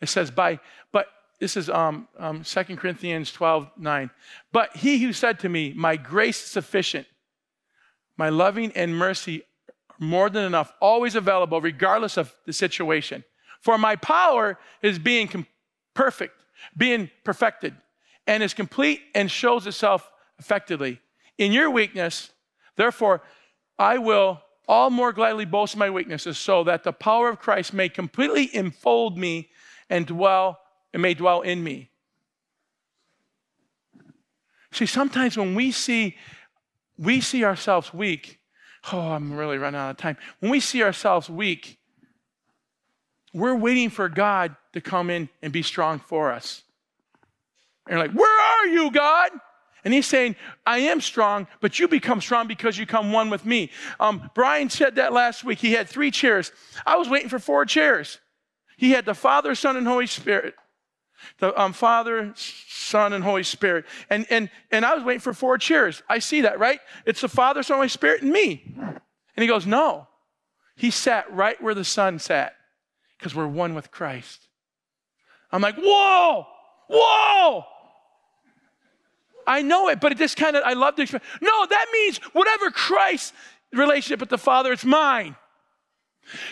It 0.00 0.08
says, 0.08 0.32
by, 0.32 0.58
but 0.90 1.06
this 1.38 1.56
is 1.56 1.68
um, 1.68 2.08
um, 2.18 2.42
2 2.42 2.76
Corinthians 2.76 3.30
12, 3.30 3.70
9. 3.76 4.10
But 4.52 4.76
he 4.76 4.98
who 4.98 5.12
said 5.12 5.38
to 5.40 5.48
me, 5.48 5.72
My 5.74 5.96
grace 5.96 6.42
is 6.42 6.50
sufficient, 6.50 7.06
my 8.16 8.30
loving 8.30 8.72
and 8.72 8.96
mercy 8.96 9.42
are 9.90 9.96
more 9.98 10.30
than 10.30 10.44
enough, 10.44 10.72
always 10.80 11.14
available, 11.14 11.60
regardless 11.60 12.16
of 12.16 12.34
the 12.46 12.52
situation. 12.52 13.24
For 13.60 13.76
my 13.76 13.96
power 13.96 14.58
is 14.82 14.98
being 14.98 15.28
com- 15.28 15.46
perfect, 15.94 16.34
being 16.76 17.10
perfected, 17.24 17.74
and 18.26 18.42
is 18.42 18.54
complete 18.54 19.02
and 19.14 19.30
shows 19.30 19.66
itself 19.66 20.10
effectively. 20.38 21.00
In 21.38 21.52
your 21.52 21.70
weakness, 21.70 22.30
therefore, 22.76 23.22
I 23.78 23.98
will 23.98 24.40
all 24.68 24.90
more 24.90 25.12
gladly 25.12 25.44
boast 25.44 25.76
my 25.76 25.90
weaknesses, 25.90 26.38
so 26.38 26.64
that 26.64 26.82
the 26.82 26.92
power 26.92 27.28
of 27.28 27.38
Christ 27.38 27.72
may 27.72 27.88
completely 27.88 28.54
enfold 28.54 29.16
me 29.16 29.50
and 29.88 30.06
dwell 30.06 30.58
and 30.92 31.02
may 31.02 31.14
dwell 31.14 31.42
in 31.42 31.62
me. 31.62 31.90
See, 34.72 34.86
sometimes 34.86 35.36
when 35.36 35.54
we 35.54 35.70
see 35.72 36.16
we 36.98 37.20
see 37.20 37.44
ourselves 37.44 37.92
weak, 37.92 38.40
oh, 38.92 39.12
I'm 39.12 39.34
really 39.34 39.58
running 39.58 39.80
out 39.80 39.90
of 39.90 39.96
time. 39.96 40.16
When 40.40 40.50
we 40.50 40.60
see 40.60 40.82
ourselves 40.82 41.28
weak, 41.28 41.78
we're 43.34 43.54
waiting 43.54 43.90
for 43.90 44.08
God 44.08 44.56
to 44.72 44.80
come 44.80 45.10
in 45.10 45.28
and 45.42 45.52
be 45.52 45.62
strong 45.62 45.98
for 45.98 46.32
us. 46.32 46.62
And 47.86 47.98
you're 47.98 48.06
like, 48.06 48.16
Where 48.16 48.40
are 48.40 48.66
you, 48.66 48.90
God? 48.90 49.30
And 49.84 49.94
he's 49.94 50.06
saying, 50.06 50.34
I 50.66 50.78
am 50.78 51.00
strong, 51.00 51.46
but 51.60 51.78
you 51.78 51.86
become 51.86 52.20
strong 52.20 52.48
because 52.48 52.76
you 52.76 52.86
come 52.86 53.12
one 53.12 53.30
with 53.30 53.44
me. 53.44 53.70
Um, 54.00 54.30
Brian 54.34 54.68
said 54.68 54.96
that 54.96 55.12
last 55.12 55.44
week. 55.44 55.60
He 55.60 55.74
had 55.74 55.88
three 55.88 56.10
chairs. 56.10 56.50
I 56.84 56.96
was 56.96 57.08
waiting 57.08 57.28
for 57.28 57.38
four 57.38 57.64
chairs. 57.64 58.18
He 58.76 58.90
had 58.90 59.04
the 59.04 59.14
Father, 59.14 59.54
Son, 59.54 59.76
and 59.76 59.86
Holy 59.86 60.08
Spirit. 60.08 60.54
The 61.38 61.58
um, 61.60 61.72
Father, 61.72 62.32
Son, 62.36 63.12
and 63.12 63.22
Holy 63.22 63.42
Spirit. 63.42 63.84
And, 64.10 64.26
and, 64.30 64.50
and 64.70 64.84
I 64.84 64.94
was 64.94 65.04
waiting 65.04 65.20
for 65.20 65.32
four 65.32 65.58
chairs. 65.58 66.02
I 66.08 66.18
see 66.18 66.42
that, 66.42 66.58
right? 66.58 66.80
It's 67.04 67.20
the 67.20 67.28
Father, 67.28 67.62
Son, 67.62 67.74
and 67.74 67.80
Holy 67.80 67.88
Spirit, 67.88 68.22
and 68.22 68.32
me. 68.32 68.74
And 68.76 69.42
he 69.42 69.46
goes, 69.46 69.66
No. 69.66 70.08
He 70.76 70.90
sat 70.90 71.32
right 71.32 71.60
where 71.62 71.74
the 71.74 71.84
Son 71.84 72.18
sat 72.18 72.54
because 73.18 73.34
we're 73.34 73.46
one 73.46 73.74
with 73.74 73.90
Christ. 73.90 74.46
I'm 75.50 75.62
like, 75.62 75.76
Whoa, 75.76 76.46
whoa. 76.88 77.64
I 79.46 79.62
know 79.62 79.88
it, 79.88 80.00
but 80.00 80.12
it 80.12 80.18
just 80.18 80.36
kind 80.36 80.56
of, 80.56 80.64
I 80.64 80.72
love 80.72 80.96
to 80.96 81.02
explain. 81.02 81.22
No, 81.40 81.66
that 81.66 81.86
means 81.92 82.18
whatever 82.32 82.70
Christ's 82.70 83.32
relationship 83.72 84.20
with 84.20 84.28
the 84.28 84.38
Father, 84.38 84.72
it's 84.72 84.84
mine. 84.84 85.36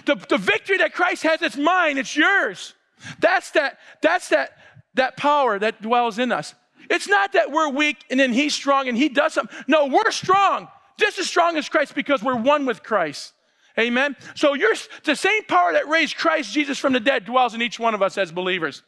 The, 0.05 0.15
the 0.15 0.39
victory 0.39 0.79
that 0.79 0.95
Christ 0.95 1.25
has, 1.25 1.43
it's 1.43 1.57
mine, 1.57 1.99
it's 1.99 2.17
yours. 2.17 2.75
That's 3.19 3.51
that, 3.53 3.79
that's 4.01 4.29
that, 4.29 4.57
that 4.95 5.17
power 5.17 5.59
that 5.59 5.83
dwells 5.83 6.19
in 6.19 6.33
us. 6.33 6.55
It's 6.91 7.09
not 7.09 7.33
that 7.33 7.51
we're 7.51 7.71
weak 7.71 8.05
and 8.11 8.21
then 8.21 8.33
he's 8.33 8.55
strong 8.55 8.89
and 8.89 8.97
he 8.97 9.09
does 9.09 9.35
something. 9.35 9.57
No, 9.67 9.87
we're 9.87 10.11
strong, 10.11 10.69
just 10.99 11.19
as 11.19 11.27
strong 11.27 11.57
as 11.57 11.69
Christ 11.69 11.95
because 11.95 12.23
we're 12.23 12.37
one 12.37 12.67
with 12.67 12.83
Christ. 12.83 13.33
Amen. 13.79 14.17
So 14.35 14.55
you're 14.55 14.75
the 15.05 15.17
same 15.17 15.45
power 15.45 15.73
that 15.73 15.89
raised 15.89 16.17
Christ 16.17 16.53
Jesus 16.53 16.79
from 16.79 16.93
the 16.93 17.01
dead 17.01 17.25
dwells 17.25 17.55
in 17.55 17.63
each 17.63 17.79
one 17.79 17.95
of 17.95 18.03
us 18.03 18.17
as 18.17 18.31
believers. 18.31 18.83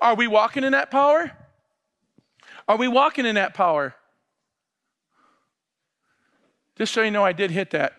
Are 0.00 0.14
we 0.14 0.26
walking 0.26 0.64
in 0.64 0.72
that 0.72 0.90
power? 0.90 1.32
Are 2.68 2.76
we 2.76 2.88
walking 2.88 3.24
in 3.24 3.36
that 3.36 3.54
power? 3.54 3.94
Just 6.76 6.92
so 6.92 7.02
you 7.02 7.10
know, 7.10 7.24
I 7.24 7.32
did 7.32 7.50
hit 7.50 7.70
that. 7.70 7.94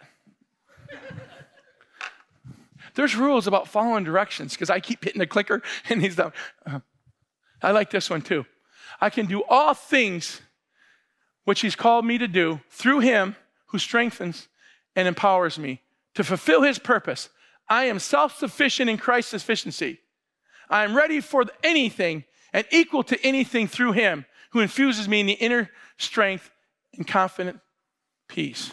There's 2.96 3.16
rules 3.16 3.46
about 3.46 3.68
following 3.68 4.04
directions 4.04 4.54
because 4.54 4.70
I 4.70 4.80
keep 4.80 5.04
hitting 5.04 5.20
the 5.20 5.28
clicker 5.28 5.62
and 5.90 6.02
he's 6.02 6.16
done. 6.16 6.32
Uh, 6.66 6.80
I 7.62 7.72
like 7.72 7.92
this 7.92 8.10
one 8.10 8.22
too. 8.22 8.46
I 9.00 9.10
can 9.10 9.26
do 9.26 9.44
all 9.50 9.74
things 9.74 10.42
which 11.44 11.62
he's 11.62 11.76
called 11.76 12.06
me 12.06 12.18
to 12.18 12.28
do 12.28 12.62
through 12.70 13.00
him 13.00 13.36
who 13.68 13.80
strengthens 13.80 14.48
and 14.96 15.08
empowers 15.08 15.60
me 15.60 15.82
to 16.16 16.24
fulfill 16.24 16.62
his 16.62 16.80
purpose. 16.80 17.30
I 17.70 17.86
am 17.86 18.00
self 18.00 18.38
sufficient 18.38 18.90
in 18.90 18.98
Christ's 18.98 19.32
sufficiency. 19.32 20.00
I 20.70 20.84
am 20.84 20.96
ready 20.96 21.22
for 21.22 21.46
anything 21.64 22.24
and 22.54 22.66
equal 22.72 23.04
to 23.04 23.26
anything 23.26 23.68
through 23.68 23.92
him 23.92 24.26
who 24.52 24.62
infuses 24.62 25.08
me 25.08 25.20
in 25.20 25.26
the 25.26 25.34
inner 25.34 25.70
strength 25.98 26.50
and 26.96 27.06
confident 27.06 27.60
peace. 28.28 28.72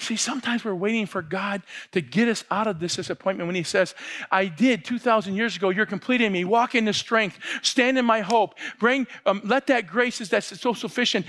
See, 0.00 0.16
sometimes 0.16 0.64
we're 0.64 0.74
waiting 0.74 1.04
for 1.04 1.20
God 1.20 1.62
to 1.92 2.00
get 2.00 2.26
us 2.26 2.42
out 2.50 2.66
of 2.66 2.80
this 2.80 2.96
disappointment 2.96 3.46
when 3.46 3.54
He 3.54 3.62
says, 3.62 3.94
I 4.30 4.46
did 4.46 4.82
2,000 4.82 5.34
years 5.34 5.56
ago, 5.56 5.68
you're 5.68 5.84
complete 5.84 6.22
in 6.22 6.32
me. 6.32 6.44
Walk 6.44 6.74
in 6.74 6.86
the 6.86 6.94
strength, 6.94 7.38
stand 7.60 7.98
in 7.98 8.06
my 8.06 8.20
hope, 8.20 8.54
bring, 8.78 9.06
um, 9.26 9.42
let 9.44 9.66
that 9.66 9.86
grace 9.86 10.18
that's 10.18 10.58
so 10.58 10.72
sufficient 10.72 11.26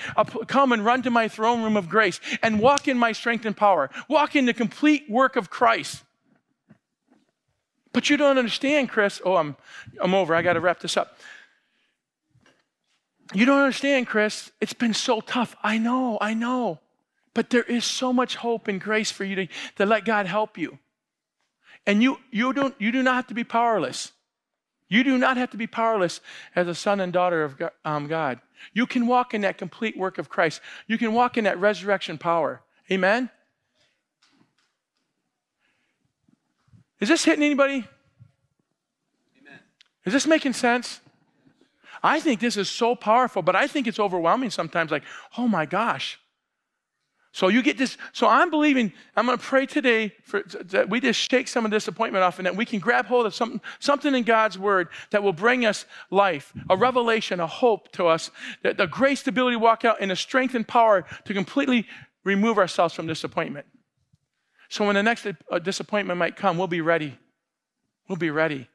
come 0.48 0.72
and 0.72 0.86
run 0.86 1.02
to 1.02 1.10
my 1.10 1.28
throne 1.28 1.64
room 1.64 1.76
of 1.76 1.90
grace 1.90 2.22
and 2.42 2.62
walk 2.62 2.88
in 2.88 2.98
my 2.98 3.12
strength 3.12 3.46
and 3.46 3.58
power. 3.58 3.90
Walk 4.08 4.38
in 4.38 4.46
the 4.46 4.54
complete 4.54 5.10
work 5.10 5.36
of 5.36 5.50
Christ. 5.50 6.04
But 7.92 8.10
you 8.10 8.16
don't 8.16 8.38
understand, 8.38 8.88
Kris. 8.88 9.22
Oh, 9.26 9.36
I'm, 9.36 9.58
I'm 10.02 10.14
over. 10.14 10.34
I 10.34 10.42
got 10.42 10.54
to 10.54 10.62
wrap 10.62 10.80
this 10.80 10.96
up. 10.96 11.18
You 13.34 13.46
don't 13.46 13.60
understand, 13.60 14.08
Kris. 14.08 14.50
It's 14.62 14.74
been 14.74 14.94
so 14.94 15.20
tough. 15.20 15.58
I 15.62 15.78
know, 15.78 16.18
I 16.22 16.34
know. 16.34 16.80
But 17.34 17.50
there 17.50 17.64
is 17.64 17.86
so 17.86 18.12
much 18.12 18.36
hope 18.36 18.68
and 18.68 18.80
grace 18.80 19.12
for 19.12 19.24
you 19.24 19.36
to, 19.36 19.48
to 19.78 19.86
let 19.86 20.06
God 20.06 20.26
help 20.26 20.58
you. 20.58 20.80
And 21.86 22.04
you, 22.04 22.18
you, 22.32 22.54
don't, 22.54 22.76
you 22.80 22.92
do 22.92 23.02
not 23.02 23.16
have 23.16 23.28
to 23.28 23.34
be 23.34 23.44
powerless. 23.44 24.12
You 24.88 25.04
do 25.04 25.18
not 25.18 25.38
have 25.38 25.52
to 25.52 25.58
be 25.58 25.68
powerless 25.68 26.20
as 26.56 26.68
a 26.68 26.76
son 26.76 27.00
and 27.00 27.14
daughter 27.14 27.44
of 27.44 27.62
um, 27.86 28.08
God. 28.08 28.42
You 28.74 28.86
can 28.86 29.08
walk 29.08 29.34
in 29.34 29.42
that 29.42 29.58
complete 29.58 29.98
work 29.98 30.18
of 30.18 30.30
Christ. 30.30 30.62
You 30.86 30.98
can 30.98 31.14
walk 31.14 31.38
in 31.38 31.46
that 31.46 31.58
resurrection 31.58 32.18
power. 32.18 32.62
Amen? 32.92 33.30
Is 37.00 37.08
this 37.08 37.24
hitting 37.24 37.44
anybody? 37.44 37.88
Amen. 39.40 39.60
Is 40.06 40.14
this 40.14 40.28
making 40.28 40.54
sense? 40.54 41.00
I 42.04 42.20
think 42.20 42.40
this 42.40 42.58
is 42.58 42.70
so 42.70 42.96
powerful, 42.96 43.42
but 43.42 43.56
I 43.56 43.68
think 43.68 43.88
it's 43.88 44.00
overwhelming 44.00 44.50
sometimes. 44.50 44.92
Like, 44.92 45.04
oh 45.38 45.48
my 45.48 45.66
gosh. 45.66 46.20
So 47.34 47.48
you 47.48 47.64
get 47.64 47.78
this. 47.78 47.98
So 48.12 48.28
I'm 48.28 48.50
believing, 48.50 48.92
I'm 49.16 49.26
going 49.26 49.38
to 49.38 49.44
pray 49.44 49.66
today 49.66 50.14
for, 50.24 50.44
that 50.44 50.90
we 50.90 51.00
just 51.00 51.20
shake 51.32 51.48
some 51.48 51.64
of 51.64 51.72
disappointment 51.72 52.24
off 52.24 52.40
and 52.40 52.46
that 52.46 52.56
we 52.56 52.66
can 52.66 52.80
grab 52.80 53.06
hold 53.06 53.26
of 53.26 53.34
something, 53.34 53.62
something 53.80 54.14
in 54.14 54.24
God's 54.24 54.60
word 54.60 54.90
that 55.12 55.24
will 55.24 55.34
bring 55.34 55.66
us 55.66 55.86
life, 56.10 56.54
a 56.70 56.76
revelation, 56.76 57.40
a 57.40 57.48
hope 57.48 57.92
to 57.94 58.08
us, 58.08 58.32
that 58.64 58.78
the 58.78 58.86
grace, 58.86 59.26
ability 59.26 59.56
to 59.56 59.60
walk 59.60 59.86
out, 59.86 59.98
and 60.02 60.12
the 60.12 60.16
strength 60.16 60.56
and 60.56 60.68
power 60.68 61.06
to 61.24 61.34
completely 61.34 61.88
remove 62.26 62.58
ourselves 62.58 62.94
from 62.94 63.08
disappointment. 63.08 63.66
So 64.68 64.86
when 64.86 64.96
the 64.96 65.04
next 65.04 65.26
uh, 65.26 65.60
disappointment 65.60 66.20
might 66.20 66.36
come, 66.36 66.58
we'll 66.58 66.68
be 66.68 66.82
ready. 66.82 67.18
We'll 68.10 68.18
be 68.18 68.30
ready. 68.30 68.68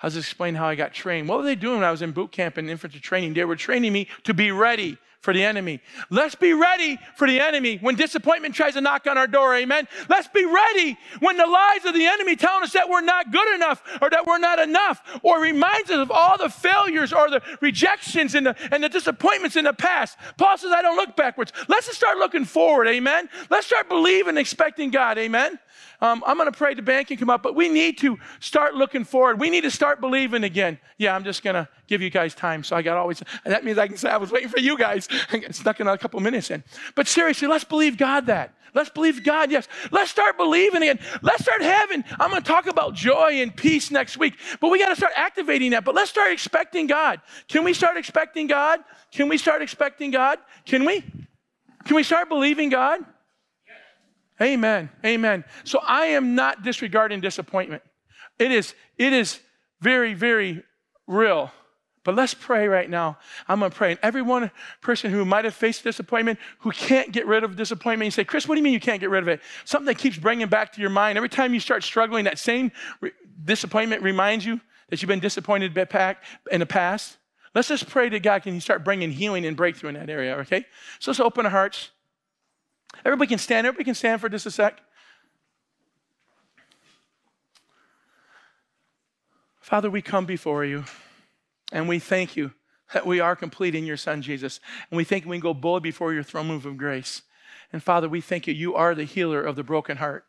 I 0.00 0.06
was 0.06 0.16
explaining 0.18 0.56
how 0.58 0.66
I 0.66 0.74
got 0.74 0.92
trained. 0.92 1.28
What 1.28 1.38
were 1.38 1.44
they 1.44 1.54
doing 1.54 1.76
when 1.76 1.84
I 1.84 1.90
was 1.90 2.02
in 2.02 2.12
boot 2.12 2.30
camp 2.30 2.58
and 2.58 2.68
infantry 2.68 3.00
training? 3.00 3.32
They 3.32 3.44
were 3.46 3.56
training 3.56 3.92
me 3.92 4.08
to 4.24 4.34
be 4.34 4.50
ready 4.50 4.98
for 5.20 5.34
the 5.34 5.42
enemy. 5.44 5.80
Let's 6.10 6.34
be 6.34 6.52
ready 6.52 6.98
for 7.16 7.26
the 7.26 7.40
enemy 7.40 7.78
when 7.78 7.96
disappointment 7.96 8.54
tries 8.54 8.74
to 8.74 8.80
knock 8.80 9.06
on 9.06 9.18
our 9.18 9.26
door. 9.26 9.54
Amen. 9.56 9.88
Let's 10.08 10.28
be 10.28 10.44
ready 10.44 10.96
when 11.20 11.36
the 11.36 11.46
lies 11.46 11.84
of 11.84 11.94
the 11.94 12.06
enemy 12.06 12.36
telling 12.36 12.62
us 12.62 12.72
that 12.72 12.88
we're 12.88 13.00
not 13.00 13.32
good 13.32 13.54
enough 13.54 13.82
or 14.00 14.10
that 14.10 14.26
we're 14.26 14.38
not 14.38 14.58
enough 14.58 15.02
or 15.22 15.40
reminds 15.40 15.90
us 15.90 15.98
of 15.98 16.10
all 16.10 16.38
the 16.38 16.48
failures 16.48 17.12
or 17.12 17.28
the 17.30 17.42
rejections 17.60 18.34
and 18.34 18.46
the, 18.46 18.56
and 18.72 18.82
the 18.82 18.88
disappointments 18.88 19.56
in 19.56 19.64
the 19.64 19.72
past. 19.72 20.16
Paul 20.36 20.56
says, 20.58 20.72
I 20.72 20.82
don't 20.82 20.96
look 20.96 21.16
backwards. 21.16 21.52
Let's 21.68 21.86
just 21.86 21.98
start 21.98 22.18
looking 22.18 22.44
forward. 22.44 22.88
Amen. 22.88 23.28
Let's 23.50 23.66
start 23.66 23.88
believing, 23.88 24.36
expecting 24.36 24.90
God. 24.90 25.18
Amen. 25.18 25.58
Um, 26.00 26.22
I'm 26.26 26.36
going 26.36 26.50
to 26.50 26.56
pray 26.56 26.74
the 26.74 26.82
band 26.82 27.06
can 27.06 27.16
come 27.16 27.30
up, 27.30 27.42
but 27.42 27.54
we 27.54 27.68
need 27.68 27.98
to 27.98 28.18
start 28.40 28.74
looking 28.74 29.04
forward. 29.04 29.40
We 29.40 29.50
need 29.50 29.62
to 29.62 29.70
start 29.70 30.00
believing 30.00 30.44
again. 30.44 30.78
Yeah, 30.98 31.14
I'm 31.14 31.24
just 31.24 31.42
going 31.42 31.54
to 31.54 31.68
give 31.86 32.02
you 32.02 32.10
guys 32.10 32.34
time. 32.34 32.64
So 32.64 32.76
I 32.76 32.82
got 32.82 32.96
always, 32.96 33.22
that 33.44 33.64
means 33.64 33.78
I 33.78 33.86
can 33.88 33.96
say 33.96 34.10
I 34.10 34.16
was 34.16 34.30
waiting 34.30 34.48
for 34.48 34.60
you 34.60 34.76
guys. 34.76 35.05
I 35.32 35.38
got 35.38 35.54
stuck 35.54 35.80
in 35.80 35.86
a 35.86 35.98
couple 35.98 36.20
minutes 36.20 36.50
in. 36.50 36.62
But 36.94 37.08
seriously, 37.08 37.48
let's 37.48 37.64
believe 37.64 37.96
God 37.96 38.26
that. 38.26 38.54
Let's 38.74 38.90
believe 38.90 39.24
God, 39.24 39.50
yes. 39.50 39.66
Let's 39.90 40.10
start 40.10 40.36
believing 40.36 40.82
again. 40.82 40.98
Let's 41.22 41.42
start 41.42 41.62
having, 41.62 42.04
I'm 42.20 42.30
going 42.30 42.42
to 42.42 42.46
talk 42.46 42.66
about 42.66 42.92
joy 42.92 43.40
and 43.40 43.56
peace 43.56 43.90
next 43.90 44.18
week, 44.18 44.34
but 44.60 44.70
we 44.70 44.78
got 44.78 44.90
to 44.90 44.96
start 44.96 45.14
activating 45.16 45.70
that. 45.70 45.82
But 45.82 45.94
let's 45.94 46.10
start 46.10 46.30
expecting 46.30 46.86
God. 46.86 47.22
Can 47.48 47.64
we 47.64 47.72
start 47.72 47.96
expecting 47.96 48.46
God? 48.46 48.80
Can 49.12 49.30
we 49.30 49.38
start 49.38 49.62
expecting 49.62 50.10
God? 50.10 50.38
Can 50.66 50.84
we? 50.84 51.02
Can 51.86 51.96
we 51.96 52.02
start 52.02 52.28
believing 52.28 52.68
God? 52.68 53.00
Amen. 54.42 54.90
Amen. 55.04 55.44
So 55.64 55.80
I 55.82 56.06
am 56.06 56.34
not 56.34 56.62
disregarding 56.62 57.22
disappointment. 57.22 57.82
It 58.38 58.52
is, 58.52 58.74
it 58.98 59.14
is 59.14 59.40
very, 59.80 60.12
very 60.12 60.62
real. 61.06 61.50
But 62.06 62.14
let's 62.14 62.34
pray 62.34 62.68
right 62.68 62.88
now. 62.88 63.18
I'm 63.48 63.58
going 63.58 63.72
to 63.72 63.76
pray. 63.76 63.90
And 63.90 64.00
every 64.00 64.22
one 64.22 64.52
person 64.80 65.10
who 65.10 65.24
might 65.24 65.44
have 65.44 65.56
faced 65.56 65.82
disappointment, 65.82 66.38
who 66.60 66.70
can't 66.70 67.10
get 67.10 67.26
rid 67.26 67.42
of 67.42 67.56
disappointment, 67.56 68.06
you 68.06 68.10
say, 68.12 68.22
Kris, 68.22 68.46
what 68.46 68.54
do 68.54 68.60
you 68.60 68.62
mean 68.62 68.72
you 68.72 68.78
can't 68.78 69.00
get 69.00 69.10
rid 69.10 69.24
of 69.24 69.28
it? 69.28 69.40
Something 69.64 69.86
that 69.86 69.98
keeps 69.98 70.16
bringing 70.16 70.46
back 70.46 70.72
to 70.74 70.80
your 70.80 70.88
mind. 70.88 71.18
Every 71.18 71.28
time 71.28 71.52
you 71.52 71.58
start 71.58 71.82
struggling, 71.82 72.26
that 72.26 72.38
same 72.38 72.70
re- 73.00 73.10
disappointment 73.44 74.04
reminds 74.04 74.46
you 74.46 74.60
that 74.88 75.02
you've 75.02 75.08
been 75.08 75.18
disappointed 75.18 75.76
in 75.76 76.60
the 76.60 76.66
past. 76.66 77.16
Let's 77.56 77.66
just 77.66 77.88
pray 77.88 78.08
to 78.08 78.20
God. 78.20 78.44
Can 78.44 78.60
start 78.60 78.84
bringing 78.84 79.10
healing 79.10 79.44
and 79.44 79.56
breakthrough 79.56 79.88
in 79.88 79.96
that 79.96 80.08
area, 80.08 80.36
okay? 80.36 80.64
So 81.00 81.10
let's 81.10 81.18
open 81.18 81.44
our 81.44 81.50
hearts. 81.50 81.90
Everybody 83.04 83.30
can 83.30 83.38
stand. 83.38 83.66
Everybody 83.66 83.84
can 83.84 83.96
stand 83.96 84.20
for 84.20 84.28
just 84.28 84.46
a 84.46 84.52
sec. 84.52 84.80
Father, 89.60 89.90
we 89.90 90.02
come 90.02 90.24
before 90.24 90.64
you 90.64 90.84
and 91.72 91.88
we 91.88 91.98
thank 91.98 92.36
you 92.36 92.52
that 92.92 93.06
we 93.06 93.20
are 93.20 93.34
complete 93.34 93.74
in 93.74 93.84
your 93.84 93.96
Son, 93.96 94.22
Jesus. 94.22 94.60
And 94.90 94.96
we 94.96 95.04
think 95.04 95.24
we 95.24 95.36
can 95.36 95.42
go 95.42 95.54
boldly 95.54 95.90
before 95.90 96.12
your 96.12 96.22
throne 96.22 96.48
room 96.48 96.64
of 96.64 96.76
grace. 96.76 97.22
And 97.72 97.82
Father, 97.82 98.08
we 98.08 98.20
thank 98.20 98.46
you. 98.46 98.54
You 98.54 98.74
are 98.74 98.94
the 98.94 99.04
healer 99.04 99.42
of 99.42 99.56
the 99.56 99.64
broken 99.64 99.96
heart. 99.96 100.24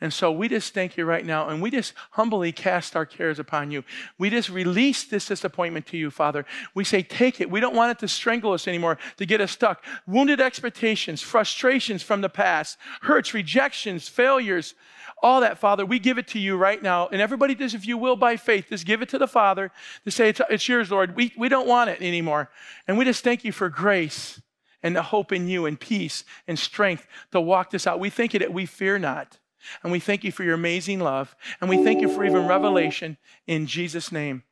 And 0.00 0.12
so 0.12 0.30
we 0.30 0.48
just 0.48 0.74
thank 0.74 0.96
you 0.96 1.04
right 1.04 1.26
now 1.26 1.48
and 1.48 1.60
we 1.60 1.72
just 1.72 1.92
humbly 2.12 2.52
cast 2.52 2.94
our 2.94 3.04
cares 3.04 3.40
upon 3.40 3.72
you. 3.72 3.82
We 4.16 4.30
just 4.30 4.48
release 4.48 5.02
this 5.02 5.26
disappointment 5.26 5.86
to 5.88 5.96
you, 5.96 6.12
Father. 6.12 6.46
We 6.72 6.84
say, 6.84 7.02
take 7.02 7.40
it. 7.40 7.50
We 7.50 7.58
don't 7.58 7.74
want 7.74 7.90
it 7.90 7.98
to 8.00 8.08
strangle 8.08 8.52
us 8.52 8.68
anymore, 8.68 8.96
to 9.16 9.26
get 9.26 9.40
us 9.40 9.50
stuck. 9.50 9.84
Wounded 10.06 10.40
expectations, 10.40 11.20
frustrations 11.20 12.04
from 12.04 12.20
the 12.20 12.28
past, 12.28 12.78
hurts, 13.02 13.34
rejections, 13.34 14.06
failures, 14.06 14.74
all 15.22 15.40
that, 15.40 15.58
Father, 15.58 15.84
we 15.84 15.98
give 15.98 16.18
it 16.18 16.28
to 16.28 16.38
you 16.38 16.56
right 16.56 16.82
now. 16.82 17.08
And 17.08 17.20
everybody 17.20 17.54
does, 17.54 17.74
if 17.74 17.86
you 17.86 17.98
will, 17.98 18.16
by 18.16 18.36
faith, 18.36 18.66
just 18.68 18.86
give 18.86 19.02
it 19.02 19.08
to 19.10 19.18
the 19.18 19.28
Father 19.28 19.70
to 20.04 20.10
say, 20.10 20.28
it's, 20.28 20.40
it's 20.50 20.68
yours, 20.68 20.90
Lord. 20.90 21.16
We, 21.16 21.32
we 21.36 21.48
don't 21.48 21.66
want 21.66 21.90
it 21.90 22.00
anymore. 22.00 22.50
And 22.86 22.96
we 22.98 23.04
just 23.04 23.24
thank 23.24 23.44
you 23.44 23.52
for 23.52 23.68
grace 23.68 24.40
and 24.82 24.94
the 24.94 25.02
hope 25.02 25.32
in 25.32 25.48
you 25.48 25.66
and 25.66 25.78
peace 25.78 26.24
and 26.46 26.58
strength 26.58 27.06
to 27.32 27.40
walk 27.40 27.70
this 27.70 27.86
out. 27.86 28.00
We 28.00 28.10
thank 28.10 28.32
you 28.32 28.40
that 28.40 28.52
we 28.52 28.66
fear 28.66 28.98
not. 28.98 29.38
And 29.82 29.90
we 29.90 29.98
thank 29.98 30.24
you 30.24 30.32
for 30.32 30.44
your 30.44 30.54
amazing 30.54 31.00
love. 31.00 31.34
And 31.60 31.68
we 31.68 31.82
thank 31.82 32.00
you 32.00 32.08
for 32.08 32.24
even 32.24 32.46
revelation 32.46 33.16
in 33.46 33.66
Jesus' 33.66 34.12
name. 34.12 34.44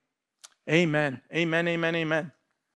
Amen. 0.69 1.23
Amen. 1.33 1.69
Amen. 1.69 1.95
Amen. 1.95 2.33